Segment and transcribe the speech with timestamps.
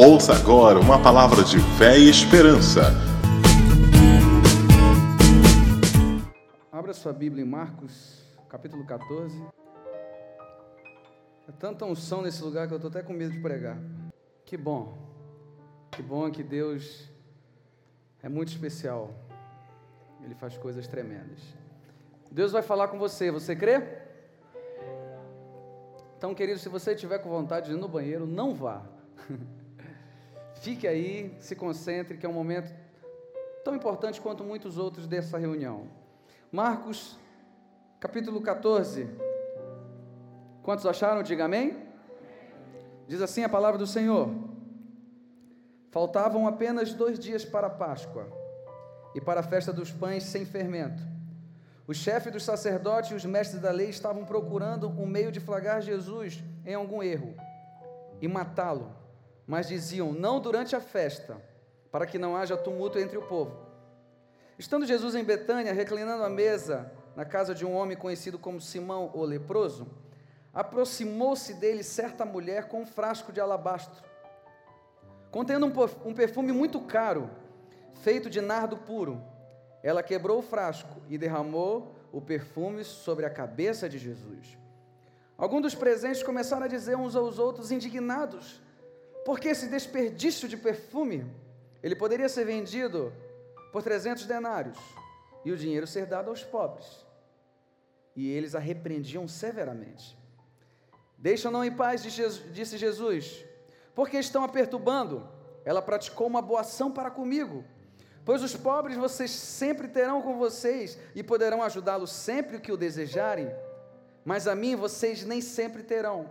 [0.00, 2.82] Ouça agora uma palavra de fé e esperança.
[6.70, 9.42] Abra sua Bíblia em Marcos, capítulo 14.
[11.48, 13.76] É tanta unção nesse lugar que eu estou até com medo de pregar.
[14.44, 14.96] Que bom,
[15.90, 17.10] que bom que Deus
[18.22, 19.12] é muito especial.
[20.22, 21.40] Ele faz coisas tremendas.
[22.30, 23.82] Deus vai falar com você, você crê?
[26.16, 28.84] Então, querido, se você tiver com vontade de ir no banheiro, não vá.
[30.60, 32.74] Fique aí, se concentre, que é um momento
[33.64, 35.86] tão importante quanto muitos outros dessa reunião.
[36.50, 37.16] Marcos,
[38.00, 39.08] capítulo 14.
[40.62, 41.22] Quantos acharam?
[41.22, 41.76] Diga amém.
[43.06, 44.30] Diz assim a palavra do Senhor:
[45.92, 48.28] Faltavam apenas dois dias para a Páscoa
[49.14, 51.02] e para a festa dos pães sem fermento.
[51.86, 55.80] O chefe dos sacerdotes e os mestres da lei estavam procurando um meio de flagrar
[55.80, 57.34] Jesus em algum erro
[58.20, 59.07] e matá-lo
[59.48, 61.42] mas diziam: Não durante a festa,
[61.90, 63.66] para que não haja tumulto entre o povo.
[64.58, 69.10] Estando Jesus em Betânia, reclinando à mesa na casa de um homem conhecido como Simão
[69.14, 69.88] o leproso,
[70.52, 74.04] aproximou-se dele certa mulher com um frasco de alabastro,
[75.30, 75.66] contendo
[76.04, 77.30] um perfume muito caro,
[78.02, 79.22] feito de nardo puro.
[79.82, 84.58] Ela quebrou o frasco e derramou o perfume sobre a cabeça de Jesus.
[85.36, 88.60] Alguns dos presentes começaram a dizer uns aos outros, indignados:
[89.28, 91.30] porque esse desperdício de perfume,
[91.82, 93.12] ele poderia ser vendido
[93.70, 94.78] por 300 denários
[95.44, 97.04] e o dinheiro ser dado aos pobres.
[98.16, 100.16] E eles a repreendiam severamente.
[101.18, 103.44] Deixa-não em paz, disse Jesus,
[103.94, 105.28] porque estão a perturbando.
[105.62, 107.66] Ela praticou uma boa ação para comigo.
[108.24, 113.54] Pois os pobres vocês sempre terão com vocês e poderão ajudá-los sempre que o desejarem,
[114.24, 116.30] mas a mim vocês nem sempre terão.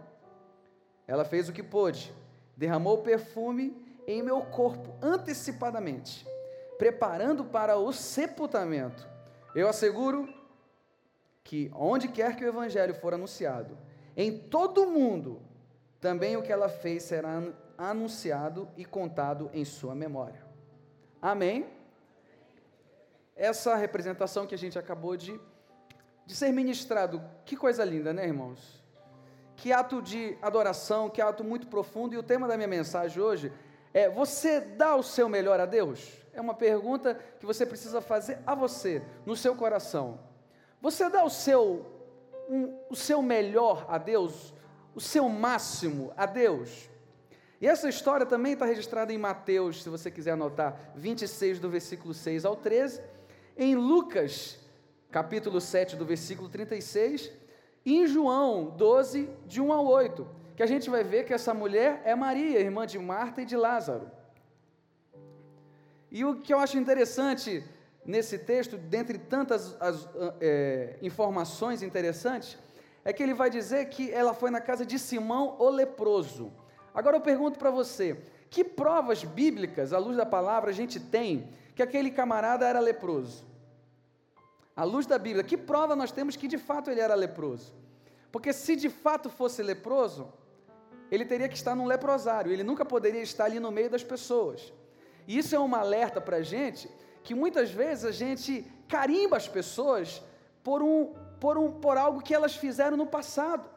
[1.08, 2.12] Ela fez o que pôde
[2.58, 6.26] derramou perfume em meu corpo antecipadamente,
[6.80, 9.08] preparando para o sepultamento.
[9.54, 10.28] Eu asseguro
[11.44, 13.78] que onde quer que o evangelho for anunciado,
[14.16, 15.42] em todo o mundo,
[16.02, 17.42] também o que ela fez será
[17.78, 20.44] anunciado e contado em sua memória.
[21.22, 21.68] Amém?
[23.36, 25.40] Essa representação que a gente acabou de,
[26.26, 28.77] de ser ministrado, que coisa linda, né, irmãos?
[29.58, 32.14] Que ato de adoração, que ato muito profundo.
[32.14, 33.52] E o tema da minha mensagem hoje
[33.94, 36.08] é: Você dá o seu melhor a Deus?
[36.32, 40.20] É uma pergunta que você precisa fazer a você, no seu coração.
[40.80, 41.86] Você dá o seu,
[42.48, 44.54] um, o seu melhor a Deus?
[44.94, 46.88] O seu máximo a Deus?
[47.60, 52.14] E essa história também está registrada em Mateus, se você quiser anotar, 26, do versículo
[52.14, 53.02] 6 ao 13.
[53.58, 54.60] Em Lucas,
[55.10, 57.47] capítulo 7, do versículo 36
[57.96, 62.02] em João 12, de 1 a 8, que a gente vai ver que essa mulher
[62.04, 64.12] é Maria, irmã de Marta e de Lázaro.
[66.12, 67.64] E o que eu acho interessante
[68.06, 70.08] nesse texto, dentre tantas as,
[70.42, 72.58] é, informações interessantes,
[73.06, 76.52] é que ele vai dizer que ela foi na casa de Simão o leproso.
[76.94, 78.18] Agora eu pergunto para você:
[78.50, 83.46] que provas bíblicas, à luz da palavra, a gente tem que aquele camarada era leproso?
[84.78, 87.74] À luz da Bíblia, que prova nós temos que de fato ele era leproso?
[88.32, 90.32] Porque se de fato fosse leproso,
[91.10, 94.72] ele teria que estar num leprosário, ele nunca poderia estar ali no meio das pessoas.
[95.28, 96.88] E isso é um alerta para a gente,
[97.24, 100.22] que muitas vezes a gente carimba as pessoas
[100.64, 103.68] por, um, por, um, por algo que elas fizeram no passado.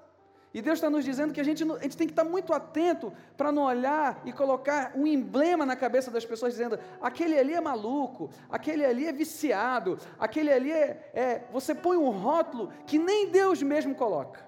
[0.53, 3.13] E Deus está nos dizendo que a gente, a gente tem que estar muito atento
[3.37, 7.61] para não olhar e colocar um emblema na cabeça das pessoas dizendo: aquele ali é
[7.61, 11.45] maluco, aquele ali é viciado, aquele ali é, é.
[11.53, 14.45] Você põe um rótulo que nem Deus mesmo coloca.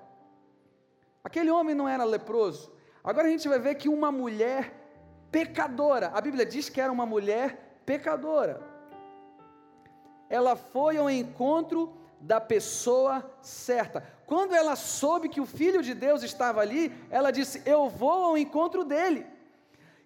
[1.22, 2.72] Aquele homem não era leproso.
[3.04, 4.74] Agora a gente vai ver que uma mulher
[5.30, 8.60] pecadora, a Bíblia diz que era uma mulher pecadora.
[10.28, 14.04] Ela foi ao encontro da pessoa certa.
[14.32, 18.38] Quando ela soube que o Filho de Deus estava ali, ela disse: Eu vou ao
[18.38, 19.26] encontro dele.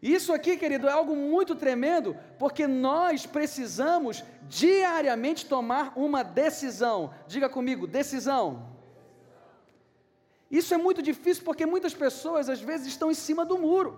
[0.02, 7.14] Isso aqui, querido, é algo muito tremendo, porque nós precisamos diariamente tomar uma decisão.
[7.28, 8.67] Diga comigo, decisão.
[10.50, 13.96] Isso é muito difícil porque muitas pessoas às vezes estão em cima do muro.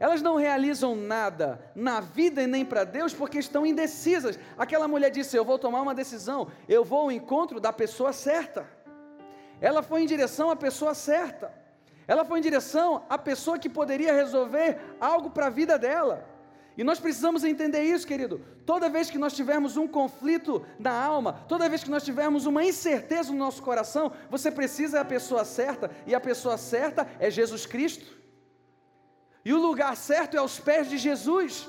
[0.00, 4.36] Elas não realizam nada na vida e nem para Deus porque estão indecisas.
[4.58, 8.79] Aquela mulher disse: Eu vou tomar uma decisão, eu vou ao encontro da pessoa certa.
[9.60, 11.52] Ela foi em direção à pessoa certa.
[12.06, 16.26] Ela foi em direção à pessoa que poderia resolver algo para a vida dela.
[16.76, 18.40] E nós precisamos entender isso, querido.
[18.64, 22.64] Toda vez que nós tivermos um conflito na alma, toda vez que nós tivermos uma
[22.64, 27.66] incerteza no nosso coração, você precisa da pessoa certa, e a pessoa certa é Jesus
[27.66, 28.18] Cristo.
[29.44, 31.68] E o lugar certo é aos pés de Jesus.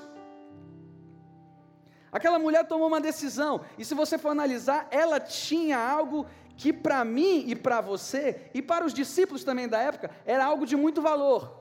[2.11, 6.25] Aquela mulher tomou uma decisão, e se você for analisar, ela tinha algo
[6.61, 10.63] que para mim e para você, e para os discípulos também da época, era algo
[10.63, 11.57] de muito valor.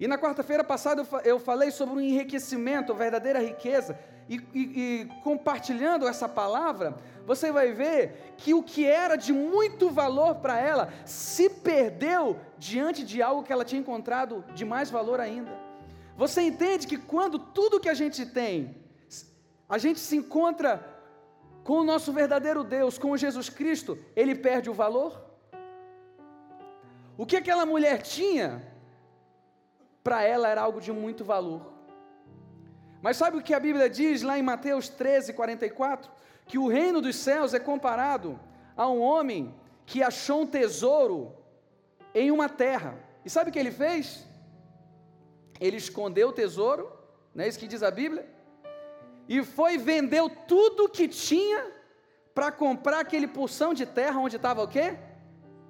[0.00, 3.96] E na quarta-feira passada eu falei sobre o enriquecimento, a verdadeira riqueza,
[4.28, 9.90] e, e, e, compartilhando essa palavra, você vai ver que o que era de muito
[9.90, 15.20] valor para ela se perdeu diante de algo que ela tinha encontrado de mais valor
[15.20, 15.56] ainda.
[16.16, 18.74] Você entende que quando tudo que a gente tem,
[19.68, 20.97] a gente se encontra
[21.68, 25.22] com o nosso verdadeiro Deus, com Jesus Cristo, ele perde o valor?
[27.14, 28.66] O que aquela mulher tinha,
[30.02, 31.70] para ela era algo de muito valor.
[33.02, 36.10] Mas sabe o que a Bíblia diz lá em Mateus 13, 44?
[36.46, 38.40] Que o reino dos céus é comparado
[38.74, 39.54] a um homem
[39.84, 41.36] que achou um tesouro
[42.14, 42.98] em uma terra.
[43.26, 44.26] E sabe o que ele fez?
[45.60, 46.90] Ele escondeu o tesouro,
[47.34, 48.37] não é isso que diz a Bíblia?
[49.28, 51.60] E foi vendeu tudo que tinha
[52.34, 54.96] para comprar aquele porção de terra onde estava o quê?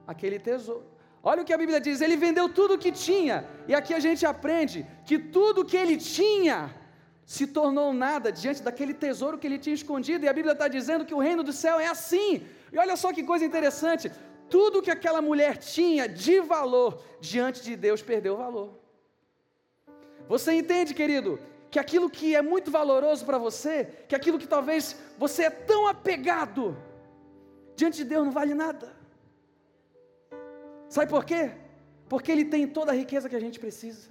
[0.06, 0.86] Aquele tesouro.
[1.22, 3.98] Olha o que a Bíblia diz, ele vendeu tudo o que tinha, e aqui a
[3.98, 6.72] gente aprende que tudo que ele tinha
[7.24, 11.04] se tornou nada diante daquele tesouro que ele tinha escondido, e a Bíblia está dizendo
[11.04, 12.46] que o reino do céu é assim.
[12.72, 14.10] E olha só que coisa interessante:
[14.48, 18.78] tudo que aquela mulher tinha de valor diante de Deus perdeu valor.
[20.28, 21.38] Você entende, querido,
[21.70, 25.86] que aquilo que é muito valoroso para você, que aquilo que talvez você é tão
[25.86, 26.76] apegado,
[27.76, 28.96] diante de Deus não vale nada.
[30.88, 31.50] Sabe por quê?
[32.08, 34.08] Porque Ele tem toda a riqueza que a gente precisa.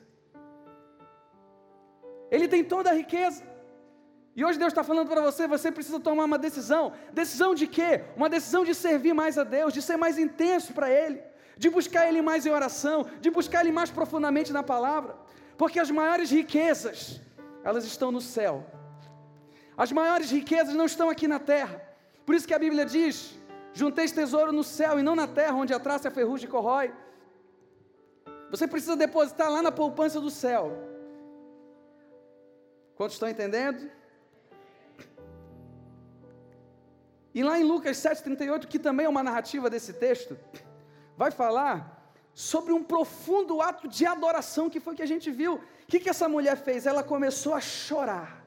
[2.29, 3.43] Ele tem toda a riqueza.
[4.35, 6.93] E hoje Deus está falando para você, você precisa tomar uma decisão.
[7.11, 8.03] Decisão de quê?
[8.15, 11.19] Uma decisão de servir mais a Deus, de ser mais intenso para Ele,
[11.57, 15.15] de buscar Ele mais em oração, de buscar Ele mais profundamente na palavra.
[15.57, 17.19] Porque as maiores riquezas,
[17.67, 18.65] elas estão no céu.
[19.75, 21.75] As maiores riquezas não estão aqui na terra.
[22.25, 23.15] Por isso que a Bíblia diz:
[23.73, 26.93] junteis tesouro no céu e não na terra, onde a traça e a ferrugem corrói.
[28.49, 30.63] Você precisa depositar lá na poupança do céu.
[32.95, 33.91] Quantos estão entendendo?
[37.35, 40.39] E lá em Lucas 7,38, que também é uma narrativa desse texto,
[41.17, 41.75] vai falar
[42.33, 45.59] sobre um profundo ato de adoração que foi que a gente viu.
[45.87, 46.85] O que, que essa mulher fez?
[46.85, 48.45] Ela começou a chorar.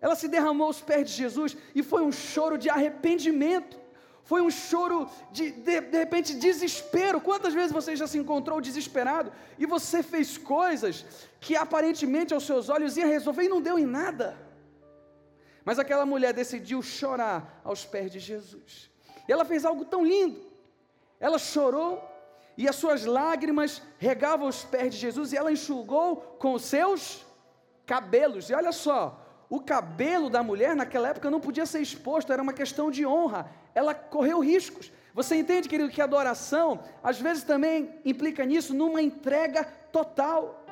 [0.00, 3.76] Ela se derramou aos pés de Jesus e foi um choro de arrependimento.
[4.22, 7.20] Foi um choro de, de, de repente, desespero.
[7.20, 11.04] Quantas vezes você já se encontrou desesperado e você fez coisas
[11.40, 14.38] que aparentemente aos seus olhos ia resolver e não deu em nada?
[15.64, 18.90] Mas aquela mulher decidiu chorar aos pés de Jesus.
[19.28, 20.40] E ela fez algo tão lindo.
[21.18, 22.11] Ela chorou
[22.56, 27.24] e as suas lágrimas regavam os pés de Jesus e ela enxugou com os seus
[27.86, 28.50] cabelos.
[28.50, 32.52] E olha só, o cabelo da mulher naquela época não podia ser exposto, era uma
[32.52, 34.92] questão de honra, ela correu riscos.
[35.14, 40.64] Você entende, querido, que adoração, às vezes também implica nisso, numa entrega total.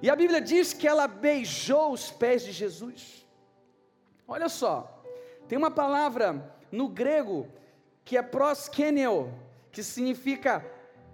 [0.00, 3.26] E a Bíblia diz que ela beijou os pés de Jesus.
[4.26, 5.02] Olha só,
[5.48, 7.48] tem uma palavra no grego
[8.04, 9.32] que é proskeneo,
[9.70, 10.64] que significa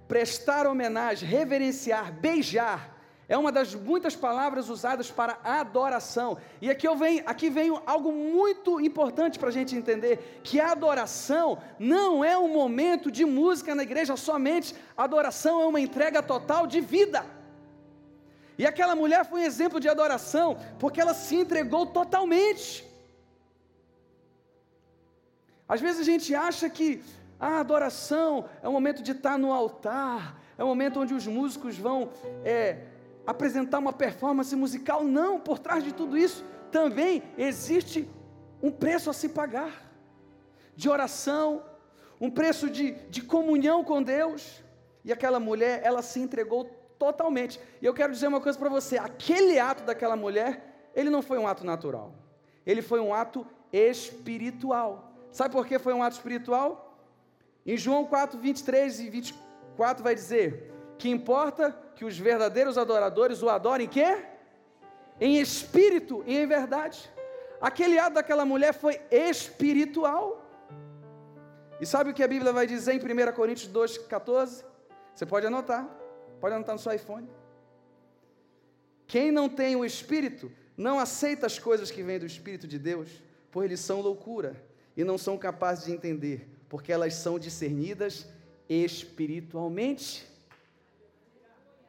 [0.07, 2.95] prestar homenagem, reverenciar, beijar.
[3.27, 6.37] É uma das muitas palavras usadas para adoração.
[6.61, 10.73] E aqui, eu venho, aqui vem algo muito importante para a gente entender: que a
[10.73, 16.67] adoração não é um momento de música na igreja somente, adoração é uma entrega total
[16.67, 17.25] de vida.
[18.59, 22.87] E aquela mulher foi um exemplo de adoração, porque ela se entregou totalmente.
[25.67, 27.03] Às vezes a gente acha que
[27.47, 31.77] a adoração é o momento de estar no altar, é o momento onde os músicos
[31.77, 32.11] vão.
[32.45, 32.95] É,
[33.27, 38.09] apresentar uma performance musical, não, por trás de tudo isso também existe
[38.63, 39.83] um preço a se pagar
[40.75, 41.63] de oração,
[42.21, 44.63] um preço de, de comunhão com Deus.
[45.05, 46.65] E aquela mulher, ela se entregou
[46.99, 47.61] totalmente.
[47.81, 51.39] E eu quero dizer uma coisa para você: aquele ato daquela mulher, ele não foi
[51.39, 52.13] um ato natural,
[52.67, 55.13] ele foi um ato espiritual.
[55.31, 56.94] Sabe por que foi um ato espiritual?
[57.67, 63.49] Em João 4, 23 e 24 vai dizer: que importa que os verdadeiros adoradores o
[63.49, 64.25] adorem quê?
[65.21, 67.11] Em espírito e em verdade.
[67.61, 70.45] Aquele ato daquela mulher foi espiritual.
[71.81, 74.65] E sabe o que a Bíblia vai dizer em 1 Coríntios 2,14?
[75.15, 75.89] Você pode anotar,
[76.41, 77.29] pode anotar no seu iPhone.
[79.07, 83.23] Quem não tem o Espírito não aceita as coisas que vêm do Espírito de Deus,
[83.51, 84.57] pois eles são loucura
[84.97, 88.27] e não são capazes de entender, porque elas são discernidas
[88.69, 90.27] espiritualmente.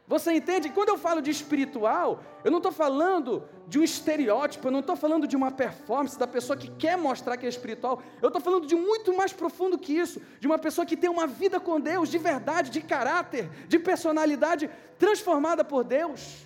[0.07, 0.69] Você entende?
[0.69, 4.95] Quando eu falo de espiritual, eu não estou falando de um estereótipo, eu não estou
[4.95, 7.99] falando de uma performance da pessoa que quer mostrar que é espiritual.
[8.21, 11.25] Eu estou falando de muito mais profundo que isso, de uma pessoa que tem uma
[11.25, 16.45] vida com Deus, de verdade, de caráter, de personalidade transformada por Deus.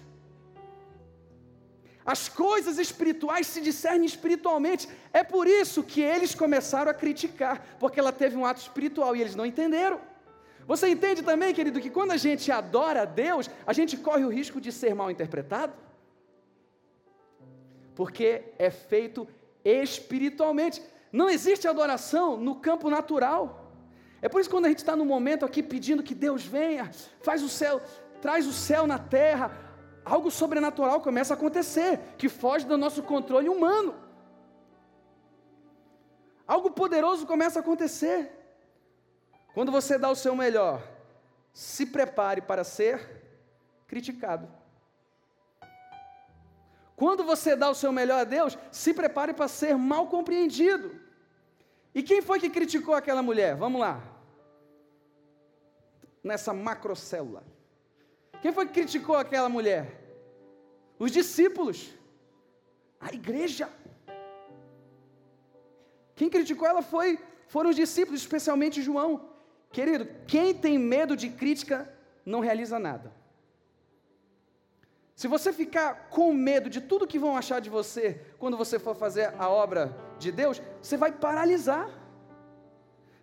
[2.14, 4.90] As coisas espirituais se discernem espiritualmente.
[5.14, 9.22] É por isso que eles começaram a criticar, porque ela teve um ato espiritual e
[9.22, 10.00] eles não entenderam.
[10.66, 14.30] Você entende também, querido, que quando a gente adora a Deus, a gente corre o
[14.30, 15.74] risco de ser mal interpretado?
[17.94, 19.28] Porque é feito
[19.64, 20.82] espiritualmente.
[21.12, 23.72] Não existe adoração no campo natural.
[24.20, 26.90] É por isso que quando a gente está no momento aqui pedindo que Deus venha,
[27.22, 27.80] faz o céu,
[28.20, 29.69] traz o céu na terra,
[30.06, 33.96] algo sobrenatural começa a acontecer, que foge do nosso controle humano.
[36.48, 38.32] Algo poderoso começa a acontecer.
[39.54, 40.82] Quando você dá o seu melhor,
[41.54, 43.20] se prepare para ser
[43.88, 44.48] criticado.
[46.96, 51.00] Quando você dá o seu melhor a Deus, se prepare para ser mal compreendido.
[51.94, 53.56] E quem foi que criticou aquela mulher?
[53.56, 54.02] Vamos lá.
[56.24, 57.44] Nessa macrocélula.
[58.42, 60.00] Quem foi que criticou aquela mulher?
[60.98, 61.94] Os discípulos.
[63.00, 63.70] A igreja.
[66.16, 69.30] Quem criticou ela foi foram os discípulos, especialmente João.
[69.72, 71.92] Querido, quem tem medo de crítica
[72.26, 73.12] não realiza nada.
[75.16, 78.96] Se você ficar com medo de tudo que vão achar de você quando você for
[78.96, 81.90] fazer a obra de Deus, você vai paralisar.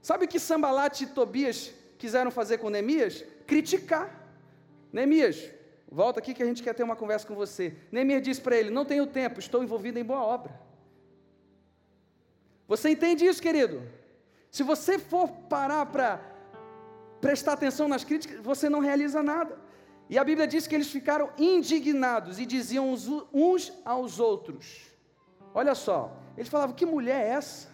[0.03, 3.25] Sabe o que Sambalat e Tobias quiseram fazer com Neemias?
[3.47, 4.26] Criticar.
[4.93, 5.51] Neemias,
[5.91, 7.75] volta aqui que a gente quer ter uma conversa com você.
[7.91, 10.59] Neemias disse para ele: Não tenho tempo, estou envolvido em boa obra.
[12.69, 13.83] Você entende isso, querido?
[14.51, 16.21] Se você for parar para
[17.21, 19.59] prestar atenção nas críticas, você não realiza nada.
[20.09, 22.93] E a Bíblia diz que eles ficaram indignados e diziam
[23.33, 24.87] uns aos outros:
[25.53, 27.69] Olha só, eles falavam: Que mulher é essa?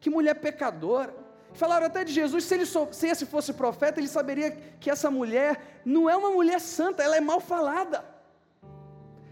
[0.00, 1.14] Que mulher pecadora.
[1.52, 5.80] Falaram até de Jesus, se, ele se esse fosse profeta, ele saberia que essa mulher
[5.84, 8.04] não é uma mulher santa, ela é mal falada.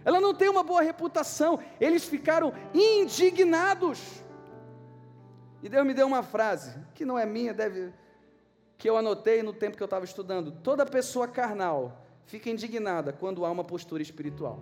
[0.05, 1.59] Ela não tem uma boa reputação.
[1.81, 4.01] Eles ficaram indignados.
[5.63, 7.93] E Deus me deu uma frase, que não é minha, deve
[8.79, 10.53] que eu anotei no tempo que eu estava estudando.
[10.53, 14.61] Toda pessoa carnal fica indignada quando há uma postura espiritual.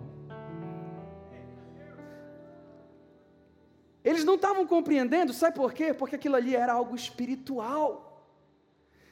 [4.05, 5.91] Eles não estavam compreendendo, sabe por quê?
[5.91, 7.89] Porque aquilo ali era algo espiritual.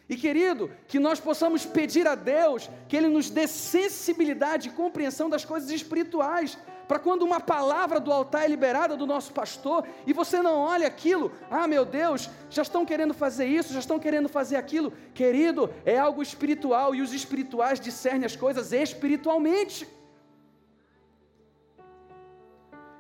[0.08, 5.28] E querido, que nós possamos pedir a Deus que Ele nos dê sensibilidade e compreensão
[5.28, 6.58] das coisas espirituais,
[6.88, 10.86] para quando uma palavra do altar é liberada do nosso pastor e você não olha
[10.86, 15.74] aquilo, ah meu Deus, já estão querendo fazer isso, já estão querendo fazer aquilo, querido,
[15.86, 19.88] é algo espiritual e os espirituais discernem as coisas espiritualmente.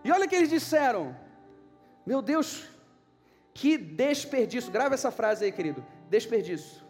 [0.03, 1.15] E olha o que eles disseram,
[2.05, 2.65] meu Deus,
[3.53, 6.83] que desperdício, grava essa frase aí, querido, desperdício.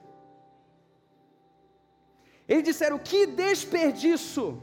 [2.47, 4.61] Eles disseram: Que desperdício!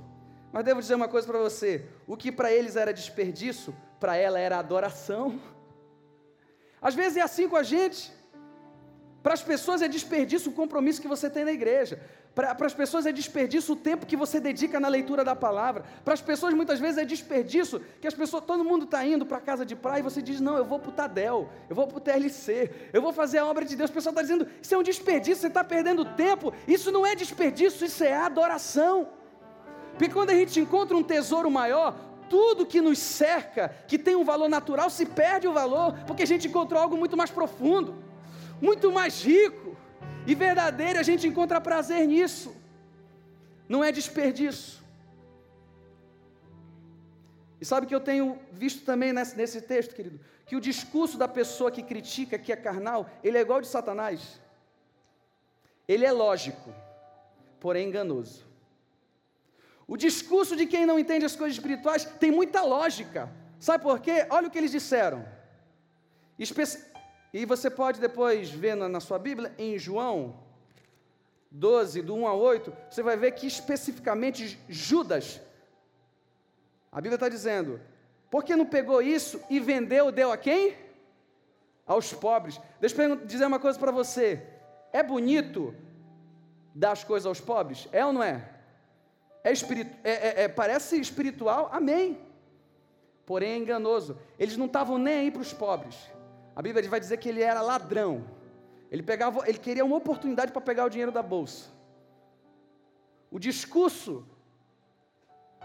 [0.52, 4.38] Mas devo dizer uma coisa para você: o que para eles era desperdício, para ela
[4.38, 5.40] era adoração.
[6.80, 8.12] Às vezes é assim com a gente.
[9.22, 12.00] Para as pessoas é desperdício o compromisso que você tem na igreja.
[12.34, 15.84] Para, as pessoas é desperdício o tempo que você dedica na leitura da palavra.
[16.04, 19.38] Para as pessoas muitas vezes é desperdício que as pessoas, todo mundo está indo para
[19.38, 21.88] a casa de praia e você diz: Não, eu vou para o Tadel, eu vou
[21.88, 23.90] para o TLC, eu vou fazer a obra de Deus.
[23.90, 26.52] O pessoal está dizendo: Isso é um desperdício, você está perdendo tempo.
[26.68, 29.08] Isso não é desperdício, isso é adoração.
[29.92, 31.96] Porque quando a gente encontra um tesouro maior,
[32.28, 36.26] tudo que nos cerca, que tem um valor natural, se perde o valor, porque a
[36.26, 37.96] gente encontrou algo muito mais profundo,
[38.62, 39.76] muito mais rico
[40.26, 42.54] e verdadeiro, a gente encontra prazer nisso.
[43.68, 44.80] Não é desperdício.
[47.60, 50.18] E sabe que eu tenho visto também nesse, nesse texto, querido?
[50.46, 54.40] Que o discurso da pessoa que critica, que é carnal, ele é igual de Satanás.
[55.86, 56.72] Ele é lógico,
[57.58, 58.46] porém enganoso.
[59.86, 63.30] O discurso de quem não entende as coisas espirituais tem muita lógica.
[63.58, 64.26] Sabe por quê?
[64.30, 65.26] Olha o que eles disseram.
[66.38, 66.62] Espe
[67.32, 70.34] e você pode depois ver na, na sua Bíblia, em João
[71.50, 75.40] 12, do 1 a 8, você vai ver que especificamente Judas,
[76.92, 77.80] a Bíblia está dizendo,
[78.30, 80.76] por que não pegou isso e vendeu, deu a quem?
[81.84, 82.60] Aos pobres.
[82.80, 84.46] Deixa eu dizer uma coisa para você:
[84.92, 85.74] é bonito
[86.72, 87.88] dar as coisas aos pobres?
[87.90, 88.48] É ou não é?
[89.42, 91.68] É, espiritu é, é, é parece espiritual?
[91.72, 92.20] Amém.
[93.26, 94.16] Porém é enganoso.
[94.38, 95.96] Eles não estavam nem aí para os pobres.
[96.60, 98.22] A Bíblia vai dizer que ele era ladrão.
[98.90, 101.70] Ele pegava, ele queria uma oportunidade para pegar o dinheiro da bolsa.
[103.30, 104.26] O discurso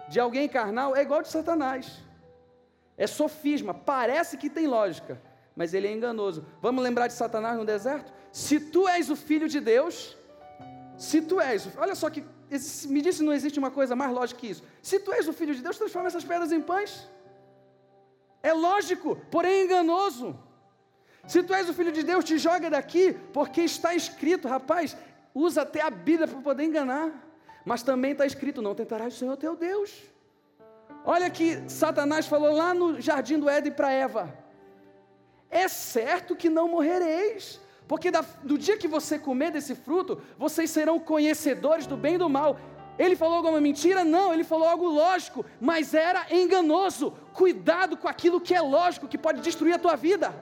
[0.08, 2.02] de alguém carnal é igual de Satanás.
[2.96, 5.22] É sofisma, parece que tem lógica,
[5.54, 6.46] mas ele é enganoso.
[6.62, 8.14] Vamos lembrar de Satanás no deserto?
[8.32, 10.18] Se tu és o filho de Deus,
[10.98, 12.24] se tu és, olha só que
[12.88, 14.64] me disse não existe uma coisa mais lógica que isso.
[14.82, 17.06] Se tu és o filho de Deus, transforma essas pedras em pães.
[18.42, 20.45] É lógico, porém enganoso.
[21.28, 24.96] Se tu és o filho de Deus, te joga daqui, porque está escrito, rapaz,
[25.34, 27.12] usa até a Bíblia para poder enganar.
[27.66, 29.92] Mas também está escrito: não tentarás o Senhor teu Deus.
[31.04, 34.34] Olha que Satanás falou lá no jardim do Éden para Eva:
[35.50, 40.70] é certo que não morrereis, porque da, do dia que você comer desse fruto, vocês
[40.70, 42.60] serão conhecedores do bem e do mal.
[42.98, 44.06] Ele falou alguma mentira?
[44.06, 47.12] Não, ele falou algo lógico, mas era enganoso.
[47.34, 50.34] Cuidado com aquilo que é lógico, que pode destruir a tua vida.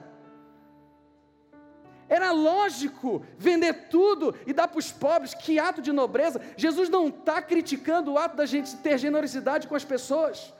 [2.08, 6.40] Era lógico vender tudo e dar para os pobres, que ato de nobreza.
[6.56, 10.52] Jesus não está criticando o ato da gente ter generosidade com as pessoas,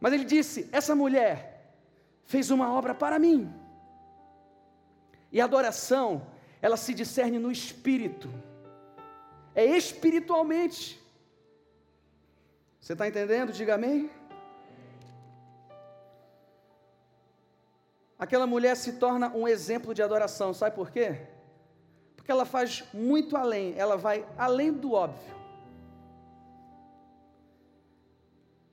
[0.00, 1.74] mas ele disse: essa mulher
[2.24, 3.52] fez uma obra para mim.
[5.32, 6.26] E a adoração,
[6.62, 8.30] ela se discerne no espírito,
[9.54, 10.98] é espiritualmente.
[12.80, 13.52] Você está entendendo?
[13.52, 14.10] Diga amém.
[18.18, 20.52] Aquela mulher se torna um exemplo de adoração.
[20.52, 21.20] Sabe por quê?
[22.16, 25.38] Porque ela faz muito além, ela vai além do óbvio.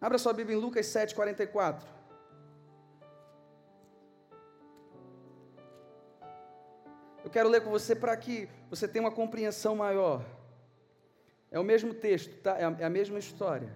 [0.02, 1.88] Abra sua Bíblia em Lucas 7, 44.
[7.24, 10.24] Eu quero ler com você para que você tenha uma compreensão maior.
[11.50, 12.56] É o mesmo texto, tá?
[12.58, 13.74] é a é mesma história.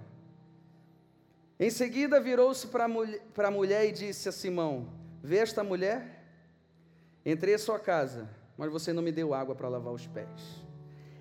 [1.60, 6.24] Em seguida virou-se para a mulher e disse a Simão: Vê esta mulher?
[7.26, 10.28] Entrei à sua casa, mas você não me deu água para lavar os pés.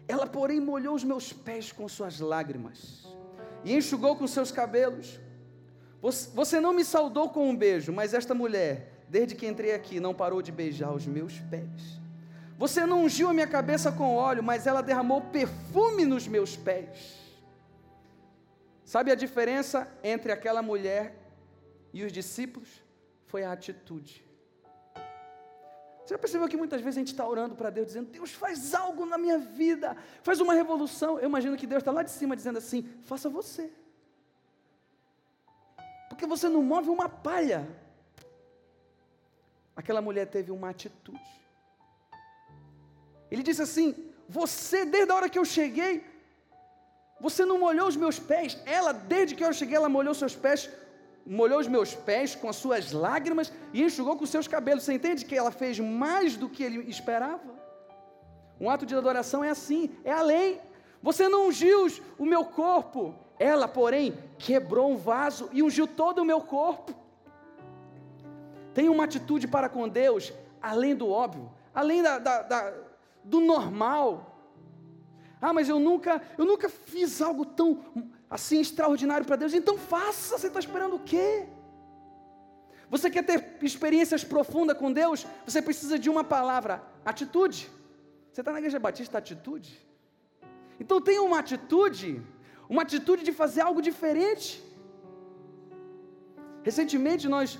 [0.06, 3.06] Ela, porém, molhou os meus pés com suas lágrimas
[3.64, 5.20] e enxugou com seus cabelos.
[6.00, 10.14] Você não me saudou com um beijo, mas esta mulher, desde que entrei aqui, não
[10.14, 12.00] parou de beijar os meus pés.
[12.56, 17.18] Você não ungiu a minha cabeça com óleo, mas ela derramou perfume nos meus pés.
[18.84, 21.14] Sabe a diferença entre aquela mulher
[21.92, 22.68] e os discípulos?
[23.28, 24.24] Foi a atitude.
[26.02, 28.74] Você já percebeu que muitas vezes a gente está orando para Deus, dizendo: Deus, faz
[28.74, 31.18] algo na minha vida, faz uma revolução.
[31.18, 33.70] Eu imagino que Deus está lá de cima dizendo assim: faça você.
[36.08, 37.68] Porque você não move uma palha.
[39.76, 41.30] Aquela mulher teve uma atitude.
[43.30, 43.94] Ele disse assim:
[44.28, 45.92] Você, desde a hora que eu cheguei,
[47.20, 48.58] você não molhou os meus pés.
[48.64, 50.70] Ela, desde que eu cheguei, ela molhou seus pés
[51.28, 54.84] molhou os meus pés com as suas lágrimas e enxugou com os seus cabelos.
[54.84, 57.58] Você entende que ela fez mais do que ele esperava?
[58.58, 60.58] Um ato de adoração é assim, é além.
[61.02, 61.86] Você não ungiu
[62.18, 66.94] o meu corpo, ela, porém, quebrou um vaso e ungiu todo o meu corpo.
[68.72, 72.74] Tem uma atitude para com Deus, além do óbvio, além da, da, da,
[73.22, 74.40] do normal.
[75.40, 77.84] Ah, mas eu nunca, eu nunca fiz algo tão
[78.30, 81.46] assim extraordinário para Deus, então faça, você está esperando o quê?
[82.90, 85.26] Você quer ter experiências profundas com Deus?
[85.46, 87.70] Você precisa de uma palavra: atitude.
[88.32, 89.70] Você está na igreja batista, atitude?
[90.80, 92.22] Então tenha uma atitude,
[92.68, 94.62] uma atitude de fazer algo diferente.
[96.62, 97.58] Recentemente nós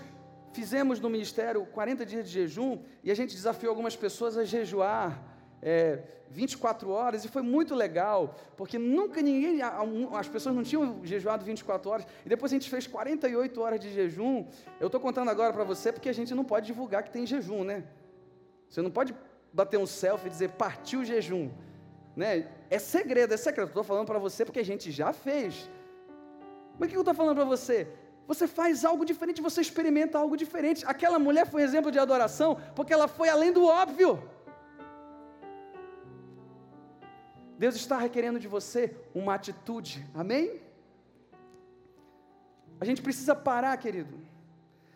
[0.52, 5.09] fizemos no ministério 40 dias de jejum e a gente desafiou algumas pessoas a jejuar
[5.62, 9.61] é, 24 horas e foi muito legal, porque nunca ninguém,
[10.12, 13.92] as pessoas não tinham jejuado 24 horas, e depois a gente fez 48 horas de
[13.92, 14.47] jejum.
[14.79, 17.64] Eu estou contando agora para você porque a gente não pode divulgar que tem jejum,
[17.64, 17.85] né?
[18.68, 19.14] Você não pode
[19.53, 21.51] bater um selfie e dizer partiu o jejum,
[22.14, 22.49] né?
[22.68, 23.68] É segredo, é segredo.
[23.68, 25.71] Estou falando para você porque a gente já fez.
[26.79, 27.88] Mas o que eu estou falando para você?
[28.27, 30.85] Você faz algo diferente, você experimenta algo diferente.
[30.87, 34.23] Aquela mulher foi exemplo de adoração porque ela foi além do óbvio.
[37.59, 40.61] Deus está requerendo de você uma atitude, amém?
[42.81, 44.14] A gente precisa parar, querido,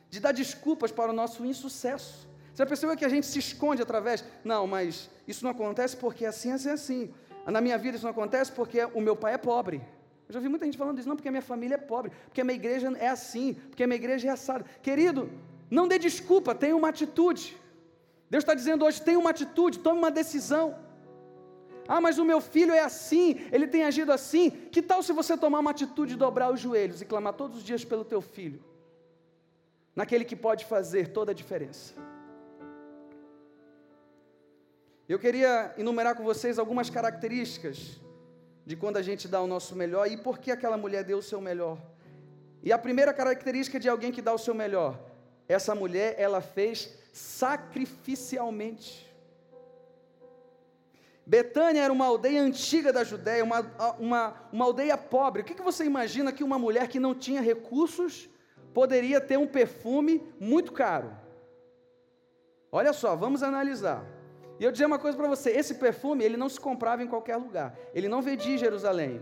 [0.09, 2.29] de dar desculpas para o nosso insucesso.
[2.55, 4.25] Você percebeu que a gente se esconde através?
[4.44, 7.14] Não, mas isso não acontece porque é assim, assim, assim.
[7.46, 9.83] Na minha vida isso não acontece porque o meu pai é pobre.
[10.29, 12.40] Eu já vi muita gente falando isso, não, porque a minha família é pobre, porque
[12.40, 14.64] a minha igreja é assim, porque a minha igreja é assada.
[14.81, 15.29] Querido,
[15.68, 17.57] não dê desculpa, tenha uma atitude.
[18.31, 20.77] Deus está dizendo hoje: tenha uma atitude, tome uma decisão.
[21.88, 24.50] Ah, mas o meu filho é assim, ele tem agido assim.
[24.50, 27.64] Que tal se você tomar uma atitude de dobrar os joelhos e clamar todos os
[27.64, 28.62] dias pelo teu filho?
[29.94, 31.94] Naquele que pode fazer toda a diferença.
[35.08, 38.00] Eu queria enumerar com vocês algumas características
[38.64, 41.22] de quando a gente dá o nosso melhor e por que aquela mulher deu o
[41.22, 41.78] seu melhor.
[42.62, 44.98] E a primeira característica de alguém que dá o seu melhor,
[45.48, 49.12] essa mulher, ela fez sacrificialmente.
[51.24, 53.61] Betânia era uma aldeia antiga da Judéia, uma,
[53.98, 55.42] uma, uma aldeia pobre.
[55.42, 58.28] O que, que você imagina que uma mulher que não tinha recursos
[58.74, 61.16] poderia ter um perfume muito caro?
[62.70, 64.04] Olha só, vamos analisar.
[64.58, 67.37] E eu dizer uma coisa para você: esse perfume ele não se comprava em qualquer
[67.37, 69.20] lugar, ele não vendia em Jerusalém.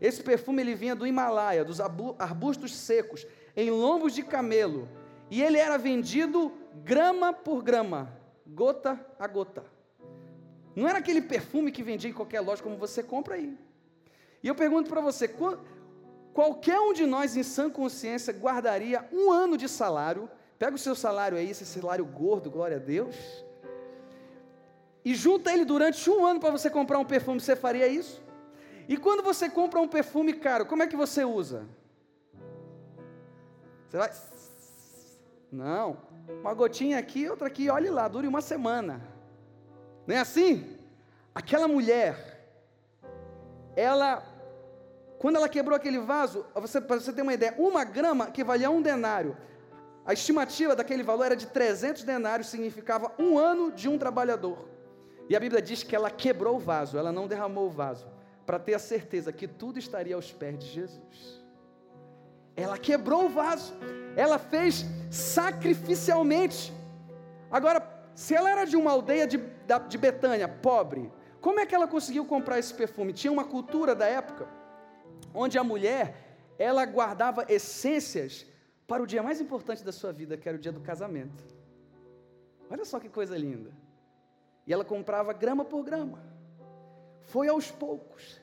[0.00, 4.88] Esse perfume ele vinha do Himalaia, dos arbustos secos, em lombos de camelo,
[5.28, 6.52] e ele era vendido
[6.84, 8.12] grama por grama,
[8.46, 9.77] gota a gota.
[10.78, 13.58] Não era aquele perfume que vendia em qualquer loja como você compra aí.
[14.40, 15.28] E eu pergunto para você,
[16.32, 20.94] qualquer um de nós em sã consciência guardaria um ano de salário, pega o seu
[20.94, 23.16] salário aí, esse salário gordo, glória a Deus,
[25.04, 28.22] e junta ele durante um ano para você comprar um perfume, você faria isso?
[28.88, 31.66] E quando você compra um perfume caro, como é que você usa?
[33.88, 34.12] Você vai.
[35.50, 35.96] Não.
[36.40, 39.17] Uma gotinha aqui, outra aqui, olhe lá, dure uma semana.
[40.08, 40.74] Não é assim?
[41.34, 42.16] Aquela mulher,
[43.76, 44.22] ela,
[45.18, 48.70] quando ela quebrou aquele vaso, você, para você ter uma ideia, uma grama que valia
[48.70, 49.36] um denário.
[50.06, 54.66] A estimativa daquele valor era de 300 denários, significava um ano de um trabalhador.
[55.28, 58.06] E a Bíblia diz que ela quebrou o vaso, ela não derramou o vaso,
[58.46, 61.44] para ter a certeza que tudo estaria aos pés de Jesus.
[62.56, 63.74] Ela quebrou o vaso,
[64.16, 66.72] ela fez sacrificialmente.
[67.50, 69.38] Agora, se ela era de uma aldeia de,
[69.88, 71.08] de Betânia, pobre,
[71.40, 73.12] como é que ela conseguiu comprar esse perfume?
[73.12, 74.48] Tinha uma cultura da época,
[75.32, 76.16] onde a mulher,
[76.58, 78.44] ela guardava essências
[78.88, 81.44] para o dia mais importante da sua vida, que era o dia do casamento.
[82.68, 83.70] Olha só que coisa linda.
[84.66, 86.20] E ela comprava grama por grama.
[87.20, 88.42] Foi aos poucos.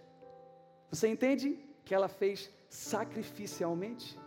[0.90, 4.18] Você entende que ela fez sacrificialmente?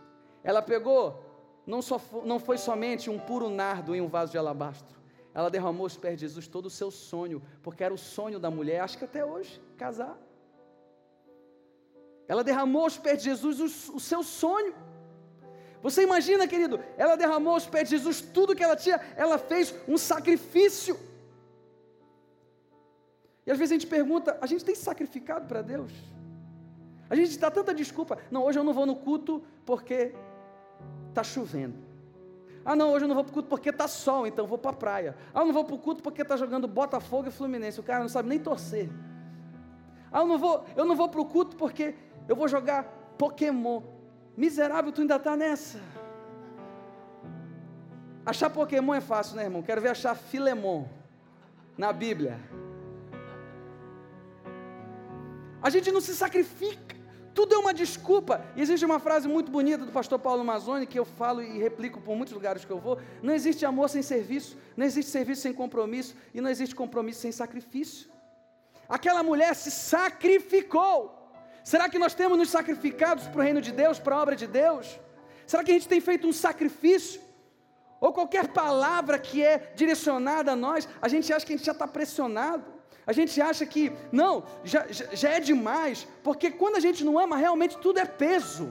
[0.43, 1.25] Ela pegou,
[1.65, 4.98] não, só, não foi somente um puro nardo em um vaso de alabastro.
[5.33, 8.49] Ela derramou aos pés de Jesus todo o seu sonho, porque era o sonho da
[8.49, 10.17] mulher, acho que até hoje, casar.
[12.27, 14.73] Ela derramou aos pés de Jesus o, o seu sonho.
[15.81, 19.73] Você imagina, querido, ela derramou aos pés de Jesus tudo que ela tinha, ela fez
[19.87, 20.99] um sacrifício.
[23.45, 25.91] E às vezes a gente pergunta: a gente tem sacrificado para Deus?
[27.09, 28.19] A gente dá tanta desculpa.
[28.29, 30.13] Não, hoje eu não vou no culto porque
[31.09, 31.88] está chovendo.
[32.65, 34.71] Ah, não, hoje eu não vou para o culto porque está sol, então vou para
[34.71, 35.15] a praia.
[35.33, 37.79] Ah, eu não vou para o culto porque está jogando Botafogo e Fluminense.
[37.79, 38.89] O cara não sabe nem torcer.
[40.11, 41.95] Ah, eu não vou, eu não vou para o culto porque
[42.27, 42.83] eu vou jogar
[43.17, 43.81] Pokémon.
[44.35, 45.79] Miserável, tu ainda está nessa.
[48.25, 49.61] Achar Pokémon é fácil, né, irmão?
[49.61, 50.85] Quero ver achar Filemon
[51.77, 52.39] na Bíblia.
[55.61, 56.98] A gente não se sacrifica.
[57.33, 58.43] Tudo é uma desculpa.
[58.55, 62.01] E existe uma frase muito bonita do pastor Paulo Mazzoni que eu falo e replico
[62.01, 65.53] por muitos lugares que eu vou: não existe amor sem serviço, não existe serviço sem
[65.53, 68.09] compromisso e não existe compromisso sem sacrifício.
[68.87, 71.15] Aquela mulher se sacrificou.
[71.63, 74.47] Será que nós temos nos sacrificados para o reino de Deus, para a obra de
[74.47, 74.99] Deus?
[75.45, 77.21] Será que a gente tem feito um sacrifício?
[78.01, 81.73] Ou qualquer palavra que é direcionada a nós, a gente acha que a gente já
[81.73, 82.78] está pressionado.
[83.09, 84.31] A gente acha que, não,
[84.63, 84.81] já,
[85.21, 88.65] já é demais, porque quando a gente não ama, realmente tudo é peso.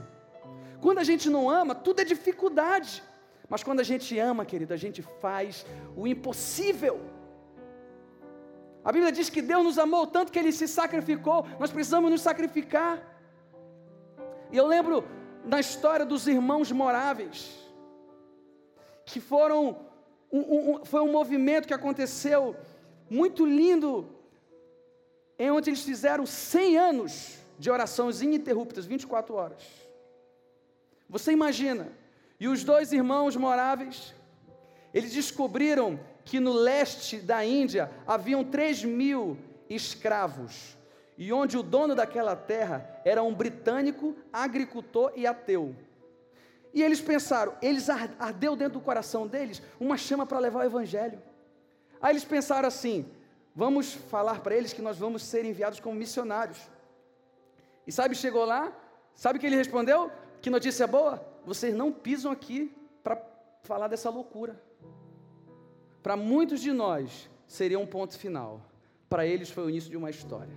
[0.84, 3.02] Quando a gente não ama, tudo é dificuldade.
[3.48, 7.00] Mas quando a gente ama, querido, a gente faz o impossível.
[8.84, 12.20] A Bíblia diz que Deus nos amou tanto que Ele se sacrificou, nós precisamos nos
[12.20, 12.92] sacrificar.
[14.52, 15.04] E eu lembro
[15.44, 17.58] da história dos irmãos moráveis,
[19.04, 19.80] que foram,
[20.30, 22.54] um, um, foi um movimento que aconteceu
[23.10, 24.16] muito lindo
[25.38, 29.62] em onde eles fizeram 100 anos de orações ininterruptas, 24 horas.
[31.08, 31.88] Você imagina,
[32.38, 34.14] e os dois irmãos moráveis,
[34.92, 39.38] eles descobriram que no leste da Índia haviam 3 mil
[39.70, 40.76] escravos,
[41.16, 45.74] e onde o dono daquela terra era um britânico, agricultor e ateu.
[46.72, 51.20] E eles pensaram, eles ardeu dentro do coração deles uma chama para levar o evangelho.
[52.00, 53.06] Aí eles pensaram assim:
[53.58, 56.60] Vamos falar para eles que nós vamos ser enviados como missionários.
[57.84, 58.72] E sabe, chegou lá,
[59.16, 60.12] sabe o que ele respondeu?
[60.40, 61.20] Que notícia boa?
[61.44, 63.20] Vocês não pisam aqui para
[63.62, 64.62] falar dessa loucura.
[66.04, 68.62] Para muitos de nós seria um ponto final.
[69.08, 70.54] Para eles foi o início de uma história.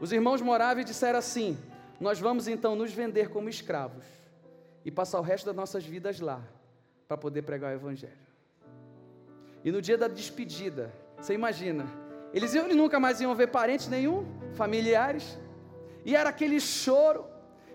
[0.00, 1.56] Os irmãos moráveis disseram assim:
[2.00, 4.04] Nós vamos então nos vender como escravos
[4.84, 6.42] e passar o resto das nossas vidas lá
[7.06, 8.18] para poder pregar o Evangelho.
[9.62, 11.86] E no dia da despedida, você imagina,
[12.32, 15.38] eles, eles nunca mais iam ver parente nenhum, familiares,
[16.04, 17.26] e era aquele choro,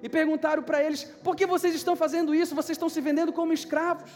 [0.02, 2.56] e perguntaram para eles: por que vocês estão fazendo isso?
[2.56, 4.12] Vocês estão se vendendo como escravos.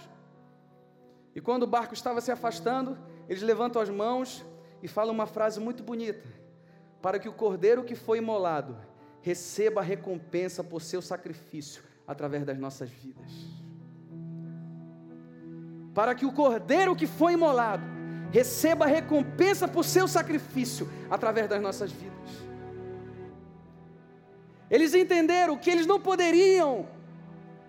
[1.36, 4.44] E quando o barco estava se afastando, eles levantam as mãos
[4.82, 6.28] e falam uma frase muito bonita:
[7.02, 8.78] para que o cordeiro que foi imolado
[9.22, 13.32] receba a recompensa por seu sacrifício através das nossas vidas.
[15.94, 17.99] Para que o cordeiro que foi imolado
[18.32, 22.30] receba recompensa por seu sacrifício através das nossas vidas.
[24.70, 26.88] Eles entenderam que eles não poderiam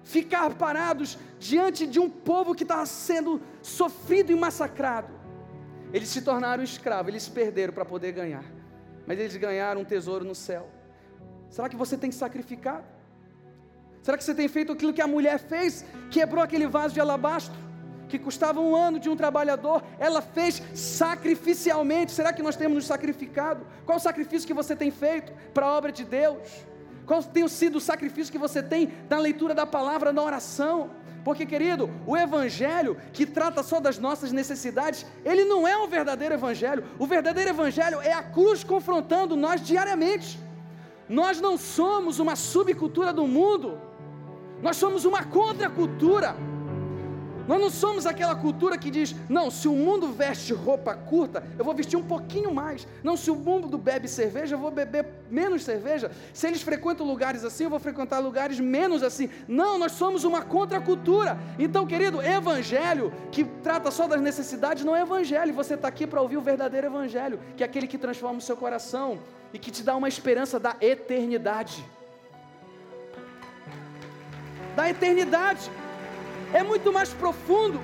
[0.05, 5.13] ficar parados diante de um povo que estava sendo sofrido e massacrado.
[5.93, 8.45] Eles se tornaram escravos, eles perderam para poder ganhar,
[9.07, 10.69] mas eles ganharam um tesouro no céu.
[11.49, 12.85] Será que você tem sacrificado?
[14.03, 15.85] Será que você tem feito aquilo que a mulher fez?
[16.11, 17.55] Quebrou aquele vaso de alabastro
[18.11, 22.13] que custava um ano de um trabalhador, ela fez sacrificialmente.
[22.13, 23.67] Será que nós temos nos sacrificado?
[23.87, 26.67] Qual o sacrifício que você tem feito para a obra de Deus?
[27.07, 30.91] Qual tem sido o sacrifício que você tem na leitura da palavra, na oração?
[31.25, 36.35] Porque, querido, o evangelho que trata só das nossas necessidades, ele não é um verdadeiro
[36.35, 36.85] evangelho.
[36.99, 40.39] O verdadeiro evangelho é a cruz confrontando nós diariamente.
[41.09, 43.79] Nós não somos uma subcultura do mundo,
[44.63, 46.37] nós somos uma contracultura.
[47.51, 51.65] Nós não somos aquela cultura que diz: não, se o mundo veste roupa curta, eu
[51.65, 52.87] vou vestir um pouquinho mais.
[53.03, 56.13] Não, se o mundo bebe cerveja, eu vou beber menos cerveja.
[56.33, 59.29] Se eles frequentam lugares assim, eu vou frequentar lugares menos assim.
[59.49, 61.37] Não, nós somos uma contracultura.
[61.59, 65.53] Então, querido, evangelho que trata só das necessidades não é evangelho.
[65.53, 68.57] Você está aqui para ouvir o verdadeiro evangelho, que é aquele que transforma o seu
[68.57, 69.19] coração
[69.53, 71.85] e que te dá uma esperança da eternidade.
[74.77, 75.69] Da eternidade
[76.53, 77.81] é muito mais profundo.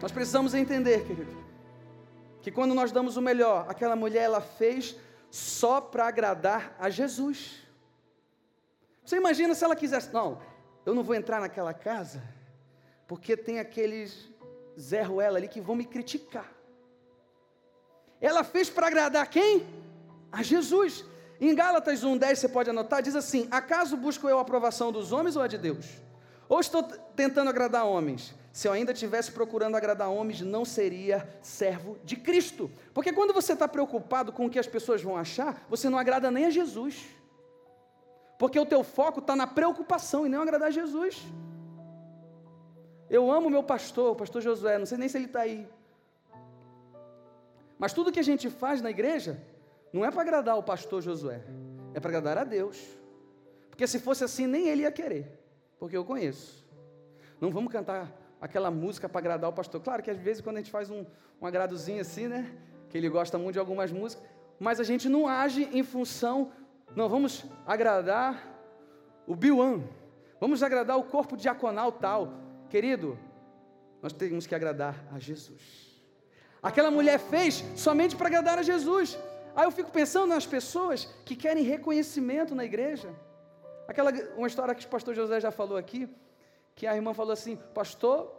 [0.00, 1.36] Nós precisamos entender, querido,
[2.40, 4.96] que quando nós damos o melhor, aquela mulher ela fez
[5.30, 7.60] só para agradar a Jesus.
[9.04, 10.40] Você imagina se ela quisesse, não,
[10.86, 12.22] eu não vou entrar naquela casa,
[13.06, 14.30] porque tem aqueles
[14.78, 16.50] Zé Ruela ali que vão me criticar.
[18.20, 19.66] Ela fez para agradar quem?
[20.32, 21.04] A Jesus.
[21.40, 25.36] Em Gálatas 1,10 você pode anotar, diz assim: Acaso busco eu a aprovação dos homens
[25.36, 25.86] ou a de Deus?
[26.48, 28.34] Ou estou tentando agradar homens?
[28.52, 32.70] Se eu ainda estivesse procurando agradar homens, não seria servo de Cristo.
[32.92, 36.30] Porque quando você está preocupado com o que as pessoas vão achar, você não agrada
[36.30, 37.06] nem a Jesus.
[38.38, 41.22] Porque o teu foco está na preocupação e não agradar Jesus.
[43.08, 45.68] Eu amo meu pastor, o pastor Josué, não sei nem se ele está aí.
[47.78, 49.40] Mas tudo que a gente faz na igreja
[49.92, 51.42] não é para agradar o pastor Josué,
[51.94, 52.78] é para agradar a Deus.
[53.68, 55.40] Porque se fosse assim, nem ele ia querer,
[55.78, 56.66] porque eu conheço.
[57.40, 59.80] Não vamos cantar aquela música para agradar o pastor.
[59.80, 61.04] Claro que às vezes quando a gente faz um,
[61.40, 62.50] um agradozinho assim, né?
[62.88, 64.24] Que ele gosta muito de algumas músicas,
[64.58, 66.52] mas a gente não age em função,
[66.94, 68.46] não vamos agradar
[69.26, 69.82] o Biuan,
[70.38, 72.34] vamos agradar o corpo diaconal tal.
[72.68, 73.18] Querido,
[74.02, 76.02] nós temos que agradar a Jesus.
[76.62, 79.18] Aquela mulher fez somente para agradar a Jesus.
[79.54, 83.14] Aí eu fico pensando nas pessoas que querem reconhecimento na igreja.
[83.88, 86.08] Aquela uma história que o pastor José já falou aqui,
[86.74, 88.32] que a irmã falou assim: "Pastor,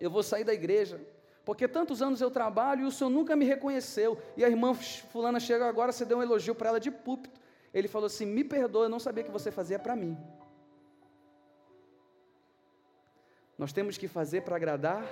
[0.00, 1.00] eu vou sair da igreja,
[1.44, 4.18] porque tantos anos eu trabalho e o senhor nunca me reconheceu".
[4.36, 7.40] E a irmã fulana chega agora, você deu um elogio para ela de púlpito.
[7.74, 10.16] Ele falou assim: "Me perdoa, eu não sabia que você fazia para mim".
[13.58, 15.04] Nós temos que fazer para agradar